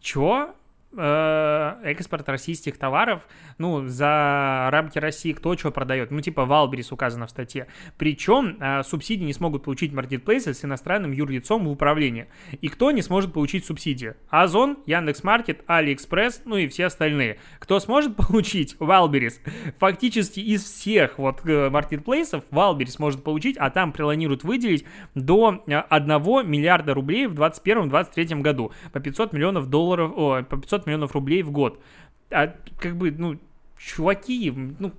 Чё? 0.00 0.54
Э, 0.98 1.74
экспорт 1.84 2.26
российских 2.28 2.78
товаров, 2.78 3.28
ну, 3.58 3.86
за 3.86 4.68
рамки 4.72 4.98
России 4.98 5.32
кто 5.32 5.56
что 5.56 5.70
продает, 5.70 6.10
ну, 6.10 6.20
типа 6.22 6.46
Wildberries 6.46 6.90
указано 6.90 7.26
в 7.26 7.30
статье. 7.30 7.66
Причем 7.98 8.56
э, 8.58 8.82
субсидии 8.82 9.24
не 9.24 9.34
смогут 9.34 9.64
получить 9.64 9.92
маркетплейсы 9.92 10.54
с 10.54 10.64
иностранным 10.64 11.12
юрлицом 11.12 11.66
в 11.66 11.70
управлении. 11.70 12.28
И 12.62 12.68
кто 12.68 12.92
не 12.92 13.02
сможет 13.02 13.34
получить 13.34 13.66
субсидии? 13.66 14.14
Озон, 14.30 14.78
Яндекс.Маркет, 14.86 15.64
Алиэкспресс, 15.66 16.42
ну 16.46 16.56
и 16.56 16.66
все 16.66 16.86
остальные. 16.86 17.38
Кто 17.58 17.78
сможет 17.78 18.16
получить? 18.28 18.76
Wildberries. 18.78 19.40
Фактически 19.78 20.40
из 20.40 20.64
всех 20.64 21.18
вот 21.18 21.46
э, 21.46 21.68
маркетплейсов 21.68 22.44
Валберис 22.50 22.98
может 22.98 23.22
получить, 23.22 23.58
а 23.58 23.68
там 23.68 23.92
планируют 23.92 24.44
выделить 24.44 24.86
до 25.14 25.62
1 25.66 26.50
миллиарда 26.50 26.94
рублей 26.94 27.26
в 27.26 27.34
2021-2023 27.34 28.40
году 28.40 28.72
по 28.92 29.00
500 29.00 29.34
миллионов 29.34 29.68
долларов, 29.68 30.12
о, 30.16 30.42
по 30.42 30.56
500 30.56 30.85
миллионов 30.86 31.12
рублей 31.12 31.42
в 31.42 31.50
год. 31.50 31.82
А 32.30 32.54
как 32.78 32.96
бы, 32.96 33.10
ну, 33.10 33.38
чуваки, 33.78 34.52
ну, 34.78 34.92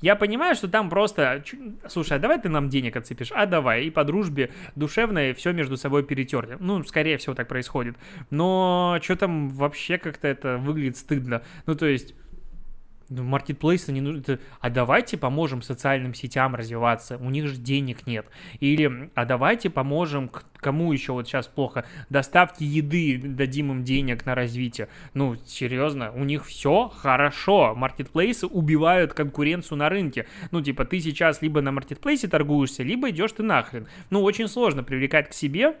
я 0.00 0.14
понимаю, 0.16 0.54
что 0.54 0.68
там 0.68 0.90
просто, 0.90 1.42
слушай, 1.88 2.16
а 2.16 2.20
давай 2.20 2.40
ты 2.40 2.48
нам 2.48 2.68
денег 2.68 2.96
отсыпешь, 2.96 3.32
а 3.32 3.46
давай, 3.46 3.84
и 3.84 3.90
по 3.90 4.04
дружбе 4.04 4.50
душевной 4.76 5.32
все 5.34 5.52
между 5.52 5.76
собой 5.76 6.04
перетерли. 6.04 6.56
Ну, 6.60 6.82
скорее 6.84 7.16
всего, 7.16 7.34
так 7.34 7.48
происходит. 7.48 7.96
Но 8.30 8.98
что 9.02 9.16
там 9.16 9.50
вообще 9.50 9.98
как-то 9.98 10.28
это 10.28 10.58
выглядит 10.58 10.96
стыдно. 10.96 11.42
Ну, 11.66 11.74
то 11.74 11.86
есть, 11.86 12.14
ну, 13.10 13.22
маркетплейсы 13.24 13.92
не 13.92 14.00
нужны. 14.00 14.38
А 14.60 14.70
давайте 14.70 15.16
поможем 15.16 15.62
социальным 15.62 16.14
сетям 16.14 16.54
развиваться. 16.54 17.16
У 17.18 17.30
них 17.30 17.46
же 17.46 17.56
денег 17.56 18.06
нет. 18.06 18.26
Или, 18.60 19.10
а 19.14 19.24
давайте 19.24 19.70
поможем 19.70 20.30
кому 20.54 20.92
еще 20.92 21.12
вот 21.12 21.26
сейчас 21.26 21.46
плохо. 21.46 21.84
Доставки 22.10 22.64
еды, 22.64 23.20
дадим 23.22 23.72
им 23.72 23.84
денег 23.84 24.26
на 24.26 24.34
развитие. 24.34 24.88
Ну, 25.14 25.36
серьезно, 25.46 26.12
у 26.12 26.24
них 26.24 26.44
все 26.46 26.88
хорошо. 26.88 27.74
Маркетплейсы 27.74 28.46
убивают 28.46 29.14
конкуренцию 29.14 29.78
на 29.78 29.88
рынке. 29.88 30.26
Ну, 30.50 30.60
типа, 30.60 30.84
ты 30.84 31.00
сейчас 31.00 31.42
либо 31.42 31.60
на 31.60 31.72
маркетплейсе 31.72 32.28
торгуешься, 32.28 32.82
либо 32.82 33.10
идешь 33.10 33.32
ты 33.32 33.42
нахрен. 33.42 33.86
Ну, 34.10 34.22
очень 34.22 34.48
сложно 34.48 34.82
привлекать 34.82 35.30
к 35.30 35.32
себе 35.32 35.76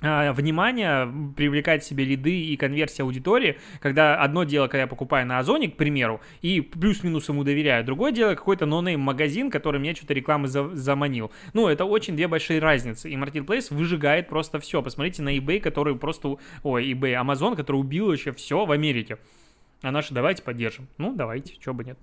внимание, 0.00 1.12
привлекать 1.36 1.84
себе 1.84 2.04
лиды 2.04 2.40
и 2.40 2.56
конверсия 2.56 3.02
аудитории, 3.02 3.58
когда 3.80 4.20
одно 4.22 4.44
дело, 4.44 4.66
когда 4.66 4.82
я 4.82 4.86
покупаю 4.86 5.26
на 5.26 5.38
Озоне, 5.38 5.68
к 5.68 5.76
примеру, 5.76 6.20
и 6.40 6.60
плюс-минус 6.60 7.28
ему 7.28 7.42
доверяю, 7.42 7.84
другое 7.84 8.12
дело 8.12 8.34
какой-то 8.34 8.64
нонейм 8.64 9.00
магазин, 9.00 9.50
который 9.50 9.80
мне 9.80 9.94
что-то 9.94 10.14
рекламы 10.14 10.46
за 10.46 10.74
заманил. 10.74 11.32
Ну, 11.52 11.66
это 11.66 11.84
очень 11.84 12.14
две 12.14 12.28
большие 12.28 12.60
разницы, 12.60 13.10
и 13.10 13.16
Marketplace 13.16 13.74
выжигает 13.74 14.28
просто 14.28 14.60
все. 14.60 14.82
Посмотрите 14.82 15.22
на 15.22 15.36
eBay, 15.36 15.60
который 15.60 15.96
просто, 15.96 16.36
ой, 16.62 16.92
eBay, 16.92 17.20
Amazon, 17.20 17.56
который 17.56 17.76
убил 17.76 18.06
вообще 18.06 18.32
все 18.32 18.64
в 18.64 18.70
Америке. 18.70 19.18
А 19.82 19.90
наши 19.90 20.14
давайте 20.14 20.42
поддержим. 20.42 20.88
Ну, 20.98 21.14
давайте, 21.14 21.54
чего 21.58 21.74
бы 21.74 21.84
нет. 21.84 21.98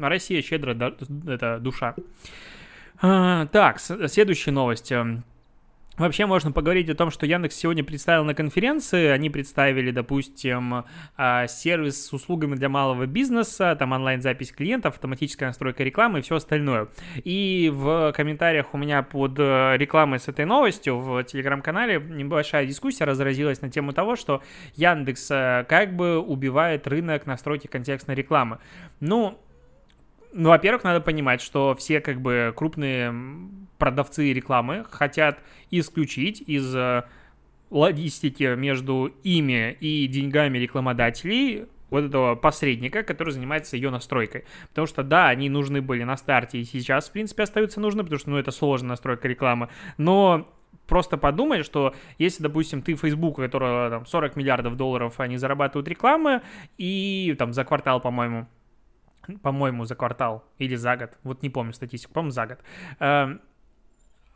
Россия 0.00 0.42
щедро, 0.42 0.74
да, 0.74 0.94
это 1.26 1.58
душа. 1.58 1.94
А, 3.00 3.46
так, 3.46 3.80
следующая 3.80 4.50
новость. 4.50 4.92
Вообще 6.00 6.24
можно 6.24 6.50
поговорить 6.50 6.88
о 6.88 6.94
том, 6.94 7.10
что 7.10 7.26
Яндекс 7.26 7.56
сегодня 7.56 7.84
представил 7.84 8.24
на 8.24 8.32
конференции. 8.32 9.08
Они 9.08 9.28
представили, 9.28 9.90
допустим, 9.90 10.86
а, 11.18 11.46
сервис 11.46 12.06
с 12.06 12.12
услугами 12.14 12.54
для 12.54 12.70
малого 12.70 13.04
бизнеса, 13.04 13.76
там 13.78 13.92
онлайн-запись 13.92 14.50
клиентов, 14.52 14.94
автоматическая 14.94 15.50
настройка 15.50 15.84
рекламы 15.84 16.20
и 16.20 16.22
все 16.22 16.36
остальное. 16.36 16.88
И 17.16 17.70
в 17.70 18.14
комментариях 18.16 18.72
у 18.72 18.78
меня 18.78 19.02
под 19.02 19.38
э, 19.40 19.76
рекламой 19.76 20.20
с 20.20 20.28
этой 20.28 20.46
новостью 20.46 20.98
в 20.98 21.22
телеграм-канале 21.24 22.00
небольшая 22.00 22.64
дискуссия 22.64 23.04
разразилась 23.04 23.60
на 23.60 23.70
тему 23.70 23.92
того, 23.92 24.16
что 24.16 24.42
Яндекс 24.76 25.30
э, 25.30 25.66
как 25.68 25.94
бы 25.94 26.18
убивает 26.18 26.86
рынок 26.86 27.26
настройки 27.26 27.66
контекстной 27.66 28.16
рекламы. 28.16 28.58
Ну, 29.00 29.38
ну, 30.32 30.50
во-первых, 30.50 30.84
надо 30.84 31.00
понимать, 31.00 31.40
что 31.40 31.74
все 31.74 32.00
как 32.00 32.20
бы 32.20 32.52
крупные 32.56 33.14
продавцы 33.78 34.32
рекламы 34.32 34.84
хотят 34.90 35.40
исключить 35.70 36.42
из 36.46 36.74
э, 36.74 37.04
логистики 37.70 38.54
между 38.54 39.12
ими 39.22 39.76
и 39.80 40.06
деньгами 40.06 40.58
рекламодателей 40.58 41.66
вот 41.88 42.04
этого 42.04 42.36
посредника, 42.36 43.02
который 43.02 43.30
занимается 43.32 43.76
ее 43.76 43.90
настройкой. 43.90 44.44
Потому 44.68 44.86
что, 44.86 45.02
да, 45.02 45.28
они 45.28 45.48
нужны 45.48 45.82
были 45.82 46.04
на 46.04 46.16
старте 46.16 46.58
и 46.58 46.64
сейчас, 46.64 47.08
в 47.08 47.12
принципе, 47.12 47.42
остаются 47.42 47.80
нужны, 47.80 48.02
потому 48.02 48.18
что, 48.18 48.30
ну, 48.30 48.38
это 48.38 48.52
сложная 48.52 48.90
настройка 48.90 49.26
рекламы. 49.26 49.68
Но 49.98 50.48
просто 50.86 51.16
подумай, 51.16 51.62
что 51.62 51.94
если, 52.18 52.44
допустим, 52.44 52.82
ты 52.82 52.94
Facebook, 52.94 53.36
которого 53.36 53.90
там 53.90 54.06
40 54.06 54.36
миллиардов 54.36 54.76
долларов, 54.76 55.18
они 55.18 55.36
зарабатывают 55.36 55.88
рекламы, 55.88 56.42
и 56.78 57.34
там 57.38 57.52
за 57.52 57.64
квартал, 57.64 58.00
по-моему, 58.00 58.46
по-моему, 59.42 59.84
за 59.84 59.94
квартал 59.94 60.44
или 60.58 60.76
за 60.76 60.96
год, 60.96 61.18
вот 61.22 61.42
не 61.42 61.50
помню 61.50 61.72
статистику, 61.72 62.14
по-моему, 62.14 62.32
за 62.32 62.46
год. 62.46 62.58
Эм, 62.98 63.40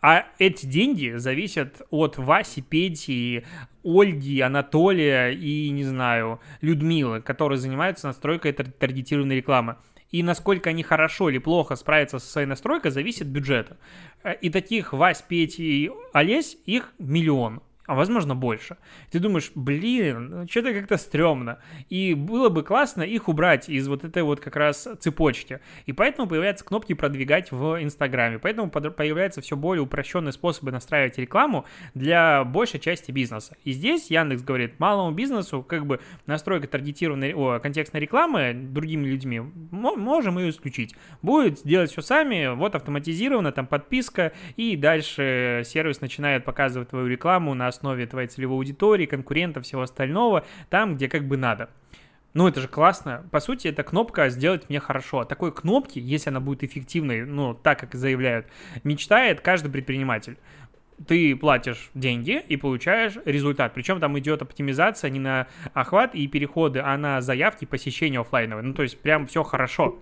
а 0.07 0.27
эти 0.39 0.67
деньги 0.67 1.15
зависят 1.17 1.81
от 1.91 2.19
Васи, 2.19 2.61
Пети, 2.61 3.47
Ольги, 3.83 4.41
Анатолия 4.41 5.31
и, 5.31 5.71
не 5.71 5.85
знаю, 5.85 6.41
Людмилы, 6.61 7.23
которые 7.23 7.59
занимаются 7.59 8.09
настройкой 8.09 8.53
таргетированной 8.53 9.37
рекламы. 9.37 9.77
И 10.11 10.23
насколько 10.23 10.71
они 10.71 10.83
хорошо 10.83 11.31
или 11.31 11.39
плохо 11.39 11.75
справятся 11.75 12.19
со 12.19 12.31
своей 12.31 12.47
настройкой, 12.47 12.91
зависит 12.91 13.29
бюджета. 13.29 13.79
Э, 14.23 14.35
и 14.35 14.51
таких 14.51 14.93
Вась, 14.93 15.23
Пети 15.23 15.87
и 15.87 15.91
Олесь, 16.13 16.59
их 16.67 16.93
миллион 16.99 17.63
а 17.87 17.95
возможно 17.95 18.35
больше. 18.35 18.77
Ты 19.11 19.19
думаешь, 19.19 19.53
блин, 19.55 20.47
что-то 20.51 20.73
как-то 20.73 20.97
стрёмно. 20.97 21.59
И 21.91 22.15
было 22.15 22.49
бы 22.49 22.63
классно 22.63 23.03
их 23.03 23.29
убрать 23.29 23.69
из 23.69 23.89
вот 23.89 24.05
этой 24.05 24.23
вот 24.23 24.41
как 24.41 24.57
раз 24.57 24.89
цепочки. 25.01 25.61
И 25.87 25.93
поэтому 25.93 26.29
появляются 26.29 26.65
кнопки 26.65 26.95
продвигать 26.95 27.53
в 27.53 27.83
Инстаграме. 27.83 28.39
Поэтому 28.39 28.71
появляются 28.71 29.41
все 29.41 29.57
более 29.57 29.83
упрощенные 29.83 30.33
способы 30.33 30.73
настраивать 30.73 31.19
рекламу 31.19 31.67
для 31.95 32.45
большей 32.45 32.81
части 32.81 33.11
бизнеса. 33.11 33.57
И 33.65 33.73
здесь 33.73 34.11
Яндекс 34.11 34.43
говорит, 34.43 34.81
малому 34.81 35.15
бизнесу 35.15 35.63
как 35.63 35.87
бы 35.87 36.01
настройка 36.27 36.69
таргетированной, 36.69 37.35
о, 37.35 37.59
контекстной 37.59 38.01
рекламы 38.01 38.53
другими 38.55 39.07
людьми 39.07 39.41
можем 39.71 40.39
ее 40.39 40.51
исключить. 40.51 40.95
Будет 41.23 41.63
делать 41.65 41.91
все 41.91 42.01
сами, 42.01 42.55
вот 42.55 42.75
автоматизировано, 42.75 43.53
там 43.53 43.67
подписка, 43.67 44.33
и 44.57 44.77
дальше 44.77 45.63
сервис 45.65 46.01
начинает 46.01 46.45
показывать 46.45 46.91
твою 46.91 47.07
рекламу 47.07 47.55
на 47.55 47.74
основе 47.75 48.07
твоей 48.07 48.29
целевой 48.29 48.57
аудитории, 48.57 49.07
конкурентов, 49.07 49.65
всего 49.65 49.83
остального, 49.83 50.45
там, 50.71 50.97
где 50.97 51.09
как 51.09 51.27
бы 51.27 51.37
надо. 51.37 51.71
Ну, 52.35 52.49
это 52.49 52.61
же 52.61 52.67
классно. 52.67 53.25
По 53.31 53.39
сути, 53.39 53.69
это 53.69 53.85
кнопка 53.85 54.29
«Сделать 54.29 54.69
мне 54.69 54.81
хорошо». 54.81 55.21
О 55.21 55.25
такой 55.25 55.53
кнопки, 55.53 56.01
если 56.01 56.31
она 56.31 56.41
будет 56.41 56.65
эффективной, 56.65 57.25
ну, 57.25 57.55
так, 57.55 57.79
как 57.79 57.95
заявляют, 57.95 58.49
мечтает 58.83 59.41
каждый 59.41 59.71
предприниматель 59.71 60.37
ты 61.07 61.35
платишь 61.37 61.91
деньги 61.95 62.43
и 62.49 62.57
получаешь 62.57 63.15
результат. 63.25 63.75
Причем 63.75 64.01
там 64.01 64.19
идет 64.19 64.43
оптимизация 64.43 65.11
не 65.11 65.19
на 65.19 65.47
охват 65.73 66.15
и 66.15 66.27
переходы, 66.29 66.81
а 66.81 66.97
на 66.97 67.21
заявки 67.21 67.65
посещения 67.65 68.21
офлайновые. 68.21 68.65
Ну, 68.65 68.75
то 68.75 68.83
есть 68.83 69.01
прям 69.01 69.27
все 69.27 69.43
хорошо. 69.43 69.99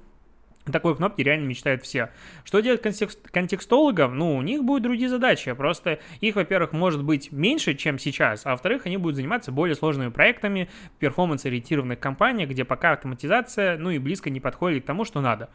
Такой 0.70 0.94
кнопки 0.94 1.22
реально 1.22 1.46
мечтают 1.46 1.82
все. 1.82 2.10
Что 2.44 2.60
делать 2.60 2.82
контекст, 2.82 3.28
контекстологам? 3.30 4.16
Ну, 4.16 4.36
у 4.36 4.42
них 4.42 4.62
будут 4.62 4.84
другие 4.84 5.08
задачи. 5.08 5.52
Просто 5.54 5.98
их, 6.20 6.36
во-первых, 6.36 6.72
может 6.72 7.02
быть 7.02 7.32
меньше, 7.32 7.74
чем 7.74 7.98
сейчас, 7.98 8.46
а 8.46 8.50
во-вторых, 8.50 8.86
они 8.86 8.96
будут 8.96 9.16
заниматься 9.16 9.50
более 9.50 9.74
сложными 9.74 10.10
проектами, 10.10 10.68
перформанс-ориентированных 11.00 11.98
компаниях, 11.98 12.50
где 12.50 12.64
пока 12.64 12.92
автоматизация, 12.92 13.76
ну 13.78 13.90
и 13.90 13.98
близко 13.98 14.30
не 14.30 14.40
подходит 14.40 14.84
к 14.84 14.86
тому, 14.86 15.04
что 15.04 15.20
надо 15.20 15.48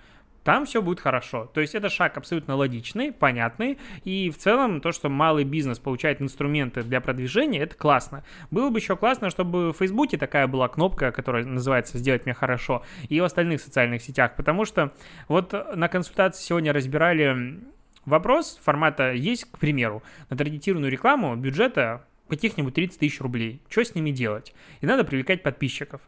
там 0.48 0.66
все 0.66 0.82
будет 0.82 1.02
хорошо. 1.02 1.52
То 1.54 1.60
есть 1.60 1.76
это 1.76 1.90
шаг 1.90 2.16
абсолютно 2.16 2.56
логичный, 2.56 3.12
понятный, 3.12 3.78
и 4.06 4.30
в 4.30 4.38
целом 4.38 4.80
то, 4.80 4.94
что 4.94 5.10
малый 5.10 5.44
бизнес 5.44 5.78
получает 5.78 6.22
инструменты 6.22 6.84
для 6.84 7.02
продвижения, 7.02 7.60
это 7.60 7.76
классно. 7.76 8.24
Было 8.50 8.70
бы 8.70 8.80
еще 8.80 8.96
классно, 8.96 9.30
чтобы 9.30 9.74
в 9.74 9.78
Фейсбуке 9.80 10.16
такая 10.18 10.48
была 10.48 10.70
кнопка, 10.70 11.12
которая 11.12 11.44
называется 11.44 11.98
«Сделать 11.98 12.24
мне 12.24 12.34
хорошо», 12.34 12.82
и 13.10 13.20
в 13.20 13.26
остальных 13.26 13.60
социальных 13.60 14.02
сетях, 14.02 14.38
потому 14.38 14.64
что 14.64 14.94
вот 15.28 15.52
на 15.76 15.90
консультации 15.90 16.42
сегодня 16.42 16.72
разбирали 16.72 17.60
вопрос 18.06 18.58
формата 18.64 19.12
есть, 19.12 19.52
к 19.52 19.58
примеру, 19.58 20.02
на 20.30 20.38
таргетированную 20.38 20.90
рекламу 20.90 21.36
бюджета 21.36 22.06
каких-нибудь 22.30 22.74
30 22.74 22.98
тысяч 22.98 23.20
рублей. 23.20 23.62
Что 23.68 23.84
с 23.84 23.96
ними 23.96 24.12
делать? 24.12 24.56
И 24.80 24.86
надо 24.86 25.04
привлекать 25.04 25.44
подписчиков. 25.44 26.00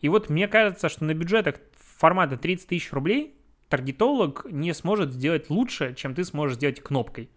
И 0.00 0.08
вот 0.08 0.30
мне 0.30 0.48
кажется, 0.48 0.88
что 0.88 1.04
на 1.04 1.12
бюджетах 1.12 1.56
формата 1.98 2.38
30 2.38 2.68
тысяч 2.68 2.90
рублей 2.90 3.34
таргетолог 3.72 4.44
не 4.50 4.74
сможет 4.74 5.14
сделать 5.14 5.48
лучше, 5.48 5.94
чем 5.94 6.14
ты 6.14 6.24
сможешь 6.24 6.56
сделать 6.56 6.82
кнопкой. 6.82 7.30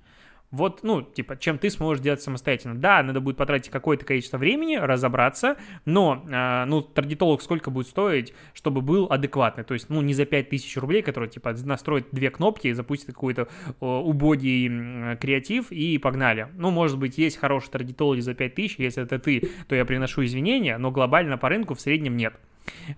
Вот, 0.51 0.83
ну, 0.83 1.01
типа, 1.01 1.37
чем 1.37 1.57
ты 1.57 1.69
сможешь 1.69 2.03
делать 2.03 2.21
самостоятельно. 2.21 2.75
Да, 2.75 3.01
надо 3.03 3.21
будет 3.21 3.37
потратить 3.37 3.71
какое-то 3.71 4.05
количество 4.05 4.37
времени, 4.37 4.75
разобраться, 4.75 5.55
но, 5.85 6.25
э, 6.29 6.65
ну, 6.65 6.81
таргетолог 6.81 7.41
сколько 7.41 7.71
будет 7.71 7.87
стоить, 7.87 8.33
чтобы 8.53 8.81
был 8.81 9.07
адекватный? 9.09 9.63
То 9.63 9.73
есть, 9.73 9.89
ну, 9.89 10.01
не 10.01 10.13
за 10.13 10.25
5000 10.25 10.75
рублей, 10.77 11.01
который, 11.01 11.29
типа, 11.29 11.53
настроит 11.63 12.07
две 12.11 12.29
кнопки, 12.29 12.73
запустит 12.73 13.07
какой-то 13.07 13.47
э, 13.67 13.73
убогий 13.79 14.67
э, 14.69 15.15
креатив 15.15 15.71
и 15.71 15.97
погнали. 15.97 16.49
Ну, 16.53 16.69
может 16.69 16.99
быть, 16.99 17.17
есть 17.17 17.37
хороший 17.37 17.69
таргетолог 17.69 18.21
за 18.21 18.33
5000, 18.33 18.79
если 18.79 19.03
это 19.03 19.19
ты, 19.19 19.49
то 19.69 19.75
я 19.75 19.85
приношу 19.85 20.25
извинения, 20.25 20.77
но 20.77 20.91
глобально 20.91 21.37
по 21.37 21.47
рынку 21.47 21.75
в 21.75 21.79
среднем 21.79 22.17
нет. 22.17 22.33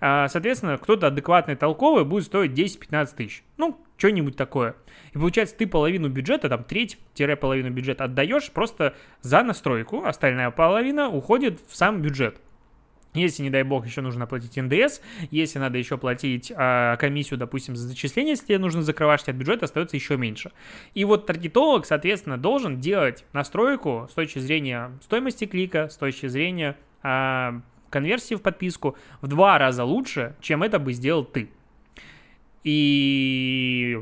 А, 0.00 0.28
соответственно, 0.28 0.78
кто-то 0.78 1.08
адекватный, 1.08 1.56
толковый 1.56 2.04
будет 2.04 2.24
стоить 2.24 2.52
10-15 2.52 3.16
тысяч. 3.16 3.44
Ну, 3.56 3.78
что-нибудь 3.96 4.36
такое. 4.36 4.76
И 5.12 5.18
получается, 5.18 5.56
ты 5.56 5.66
половину 5.66 6.08
бюджета, 6.08 6.48
там 6.48 6.64
треть-половину 6.64 7.70
бюджета 7.70 8.04
отдаешь 8.04 8.50
просто 8.50 8.94
за 9.20 9.42
настройку, 9.42 10.04
остальная 10.04 10.50
половина 10.50 11.08
уходит 11.08 11.60
в 11.66 11.76
сам 11.76 12.02
бюджет. 12.02 12.40
Если, 13.14 13.42
не 13.42 13.50
дай 13.50 13.62
бог, 13.62 13.86
еще 13.86 14.02
нужно 14.02 14.26
платить 14.26 14.56
НДС, 14.56 15.00
если 15.30 15.58
надо 15.58 15.78
еще 15.78 15.96
платить 15.96 16.52
э, 16.54 16.96
комиссию, 16.98 17.38
допустим, 17.38 17.74
за 17.74 17.88
зачисление, 17.88 18.32
если 18.32 18.54
нужно 18.56 18.82
закрывать 18.82 19.26
от 19.26 19.34
бюджета, 19.34 19.64
остается 19.64 19.96
еще 19.96 20.16
меньше. 20.16 20.52
И 20.94 21.04
вот 21.04 21.26
таргетолог, 21.26 21.86
соответственно, 21.86 22.36
должен 22.36 22.80
делать 22.80 23.24
настройку 23.32 24.06
с 24.10 24.14
точки 24.14 24.38
зрения 24.40 24.92
стоимости 25.02 25.46
клика, 25.46 25.88
с 25.88 25.96
точки 25.96 26.26
зрения 26.26 26.76
э, 27.02 27.60
конверсии 27.90 28.34
в 28.34 28.42
подписку 28.42 28.96
в 29.20 29.26
два 29.28 29.58
раза 29.58 29.84
лучше, 29.84 30.34
чем 30.40 30.62
это 30.62 30.78
бы 30.78 30.92
сделал 30.92 31.24
ты. 31.24 31.48
И 32.64 34.00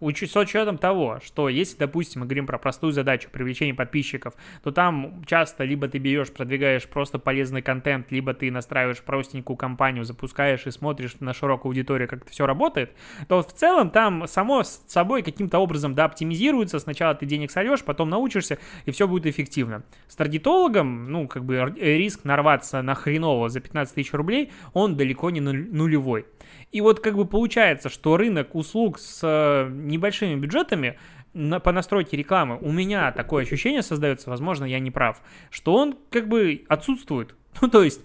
с 0.00 0.36
учетом 0.36 0.78
того, 0.78 1.20
что 1.22 1.48
если, 1.48 1.78
допустим, 1.78 2.22
мы 2.22 2.26
говорим 2.26 2.46
про 2.46 2.58
простую 2.58 2.92
задачу 2.92 3.28
привлечения 3.30 3.74
подписчиков, 3.74 4.34
то 4.62 4.70
там 4.70 5.22
часто 5.26 5.64
либо 5.64 5.88
ты 5.88 5.98
берешь, 5.98 6.32
продвигаешь 6.32 6.88
просто 6.88 7.18
полезный 7.18 7.62
контент, 7.62 8.10
либо 8.10 8.34
ты 8.34 8.50
настраиваешь 8.50 9.00
простенькую 9.02 9.56
компанию, 9.56 10.04
запускаешь 10.04 10.66
и 10.66 10.70
смотришь 10.70 11.16
на 11.20 11.34
широкую 11.34 11.70
аудиторию, 11.70 12.08
как 12.08 12.22
это 12.22 12.30
все 12.30 12.46
работает, 12.46 12.92
то 13.28 13.42
в 13.42 13.52
целом 13.52 13.90
там 13.90 14.26
само 14.26 14.62
с 14.62 14.82
собой 14.86 15.22
каким-то 15.22 15.58
образом 15.58 15.94
да, 15.94 16.06
оптимизируется. 16.06 16.78
Сначала 16.78 17.14
ты 17.14 17.26
денег 17.26 17.50
сольешь, 17.50 17.82
потом 17.82 18.08
научишься, 18.08 18.58
и 18.86 18.90
все 18.90 19.06
будет 19.06 19.26
эффективно. 19.26 19.82
С 20.08 20.16
таргетологом, 20.16 21.10
ну, 21.10 21.28
как 21.28 21.44
бы 21.44 21.74
риск 21.78 22.24
нарваться 22.24 22.82
на 22.82 22.94
хреново 22.94 23.48
за 23.48 23.60
15 23.60 23.94
тысяч 23.94 24.12
рублей, 24.12 24.50
он 24.72 24.96
далеко 24.96 25.30
не 25.30 25.40
нулевой. 25.40 26.26
И 26.72 26.80
вот 26.80 27.00
как 27.00 27.16
бы 27.16 27.24
получается, 27.24 27.88
что 27.88 28.16
рынок 28.16 28.54
услуг 28.54 28.98
с 28.98 29.20
э, 29.22 29.68
небольшими 29.70 30.36
бюджетами 30.36 30.98
на, 31.32 31.58
по 31.58 31.72
настройке 31.72 32.16
рекламы, 32.16 32.58
у 32.60 32.70
меня 32.70 33.10
такое 33.12 33.42
ощущение 33.42 33.82
создается, 33.82 34.30
возможно, 34.30 34.64
я 34.64 34.78
не 34.78 34.90
прав, 34.90 35.20
что 35.50 35.74
он 35.74 35.96
как 36.10 36.28
бы 36.28 36.64
отсутствует. 36.68 37.34
Ну, 37.60 37.68
то 37.68 37.82
есть 37.82 38.02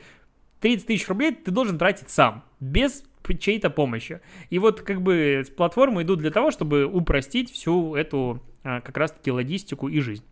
30 0.61 0.87
тысяч 0.87 1.07
рублей 1.07 1.31
ты 1.31 1.51
должен 1.51 1.77
тратить 1.77 2.09
сам, 2.09 2.43
без 2.59 3.03
чьей-то 3.39 3.69
помощи. 3.69 4.21
И 4.49 4.59
вот 4.59 4.81
как 4.81 5.01
бы 5.01 5.43
платформы 5.55 6.01
идут 6.01 6.19
для 6.19 6.31
того, 6.31 6.51
чтобы 6.51 6.85
упростить 6.85 7.51
всю 7.51 7.95
эту 7.95 8.41
а, 8.63 8.81
как 8.81 8.97
раз-таки 8.97 9.31
логистику 9.31 9.87
и 9.87 9.99
жизнь. 9.99 10.23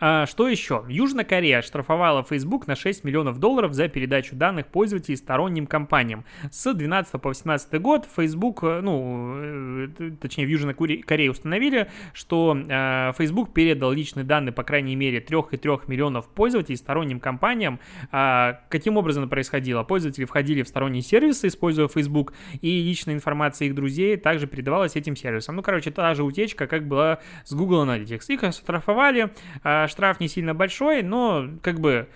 А, 0.00 0.26
что 0.26 0.48
еще? 0.48 0.84
Южная 0.88 1.24
Корея 1.24 1.62
штрафовала 1.62 2.24
Facebook 2.24 2.66
на 2.66 2.76
6 2.76 3.04
миллионов 3.04 3.38
долларов 3.38 3.72
за 3.72 3.88
передачу 3.88 4.36
данных 4.36 4.66
пользователей 4.66 5.16
сторонним 5.16 5.66
компаниям. 5.66 6.24
С 6.50 6.72
12 6.72 7.20
по 7.20 7.28
18 7.28 7.80
год 7.80 8.06
Facebook, 8.14 8.62
э, 8.62 8.80
ну, 8.82 9.88
э, 9.98 10.10
точнее 10.20 10.46
в 10.46 10.48
Южной 10.48 10.74
Корее 10.74 11.30
установили, 11.30 11.90
что 12.12 12.56
э, 12.56 13.12
Facebook 13.16 13.52
передал 13.52 13.92
личные 13.92 14.24
данные, 14.24 14.52
по 14.52 14.62
крайней 14.62 14.96
мере, 14.96 15.20
3,3 15.20 15.82
миллионов 15.86 16.28
пользователей 16.28 16.76
сторонним 16.76 17.20
компаниям. 17.20 17.80
А, 18.10 18.60
каким 18.68 18.96
образом 18.96 19.24
это 19.24 19.30
происходило? 19.30 19.82
Пользователи 19.82 20.24
входили 20.24 20.62
в 20.62 20.68
сторонние 20.68 21.02
сервисы, 21.02 21.48
используя 21.48 21.88
Facebook, 21.88 22.34
и 22.60 22.82
личная 22.82 23.14
информация 23.14 23.68
их 23.68 23.74
друзей 23.74 24.16
также 24.16 24.46
передавалась 24.46 24.96
этим 24.96 25.16
сервисам. 25.16 25.56
Ну, 25.56 25.62
короче, 25.62 25.90
та 25.90 26.14
же 26.14 26.24
утечка, 26.24 26.66
как 26.66 26.86
была 26.86 27.20
с 27.44 27.54
Google 27.54 27.84
Analytics. 27.84 28.24
Их 28.28 28.44
оштрафовали, 28.44 29.30
а, 29.62 29.88
штраф 29.94 30.18
не 30.18 30.28
сильно 30.28 30.54
большой, 30.54 31.02
но 31.02 31.48
как 31.62 31.78
бы 31.78 32.08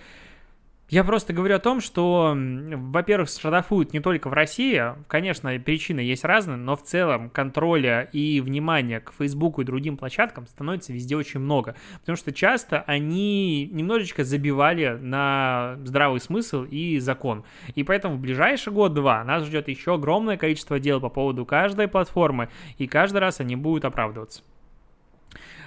я 0.89 1.03
просто 1.03 1.33
говорю 1.33 1.55
о 1.55 1.59
том, 1.59 1.81
что, 1.81 2.35
во-первых, 2.35 3.29
штрафуют 3.29 3.93
не 3.93 3.99
только 3.99 4.27
в 4.27 4.33
России, 4.33 4.83
конечно, 5.07 5.51
причины 5.59 5.99
есть 5.99 6.23
разные, 6.23 6.57
но 6.57 6.75
в 6.75 6.81
целом 6.81 7.29
контроля 7.29 8.09
и 8.11 8.41
внимания 8.41 8.99
к 8.99 9.13
Фейсбуку 9.19 9.61
и 9.61 9.65
другим 9.65 9.97
площадкам 9.97 10.47
становится 10.47 10.91
везде 10.91 11.15
очень 11.15 11.41
много, 11.41 11.75
потому 11.99 12.15
что 12.15 12.33
часто 12.33 12.81
они 12.87 13.69
немножечко 13.71 14.23
забивали 14.23 14.97
на 14.99 15.77
здравый 15.83 16.19
смысл 16.19 16.63
и 16.63 16.97
закон, 16.97 17.43
и 17.75 17.83
поэтому 17.83 18.15
в 18.15 18.19
ближайший 18.19 18.73
год-два 18.73 19.23
нас 19.23 19.45
ждет 19.45 19.67
еще 19.67 19.93
огромное 19.93 20.37
количество 20.37 20.79
дел 20.79 20.99
по 20.99 21.09
поводу 21.09 21.45
каждой 21.45 21.87
платформы, 21.87 22.49
и 22.79 22.87
каждый 22.87 23.19
раз 23.19 23.39
они 23.39 23.55
будут 23.55 23.85
оправдываться. 23.85 24.41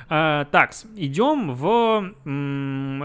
А, 0.09 0.45
так, 0.47 0.73
идем 0.97 1.53
в 1.53 2.15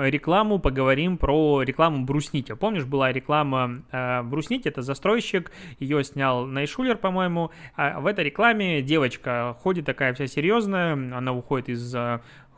рекламу, 0.10 0.60
поговорим 0.60 1.17
про 1.17 1.62
рекламу 1.62 2.05
Бруснити. 2.05 2.53
Помнишь, 2.55 2.86
была 2.86 3.12
реклама 3.12 3.83
э, 3.91 4.23
это 4.65 4.81
застройщик, 4.81 5.51
ее 5.79 6.03
снял 6.03 6.45
Найшулер, 6.45 6.97
по-моему. 6.97 7.51
А 7.75 7.99
в 7.99 8.05
этой 8.05 8.25
рекламе 8.25 8.81
девочка 8.81 9.55
ходит 9.62 9.86
такая 9.86 10.13
вся 10.13 10.27
серьезная, 10.27 10.93
она 10.93 11.33
уходит 11.33 11.69
из 11.69 11.95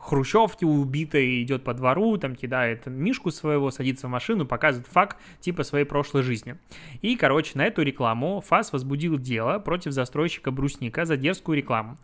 хрущевки 0.00 0.64
убитой, 0.64 1.42
идет 1.42 1.62
по 1.62 1.74
двору, 1.74 2.16
там 2.16 2.34
кидает 2.34 2.86
мишку 2.86 3.30
своего, 3.30 3.70
садится 3.70 4.08
в 4.08 4.10
машину, 4.10 4.46
показывает 4.46 4.88
факт 4.88 5.18
типа 5.40 5.62
своей 5.62 5.84
прошлой 5.84 6.22
жизни. 6.22 6.56
И, 7.02 7.16
короче, 7.16 7.52
на 7.54 7.66
эту 7.66 7.82
рекламу 7.82 8.42
ФАС 8.46 8.72
возбудил 8.72 9.18
дело 9.18 9.58
против 9.58 9.92
застройщика 9.92 10.50
Брусника 10.50 11.04
за 11.04 11.16
дерзкую 11.16 11.58
рекламу. 11.58 11.98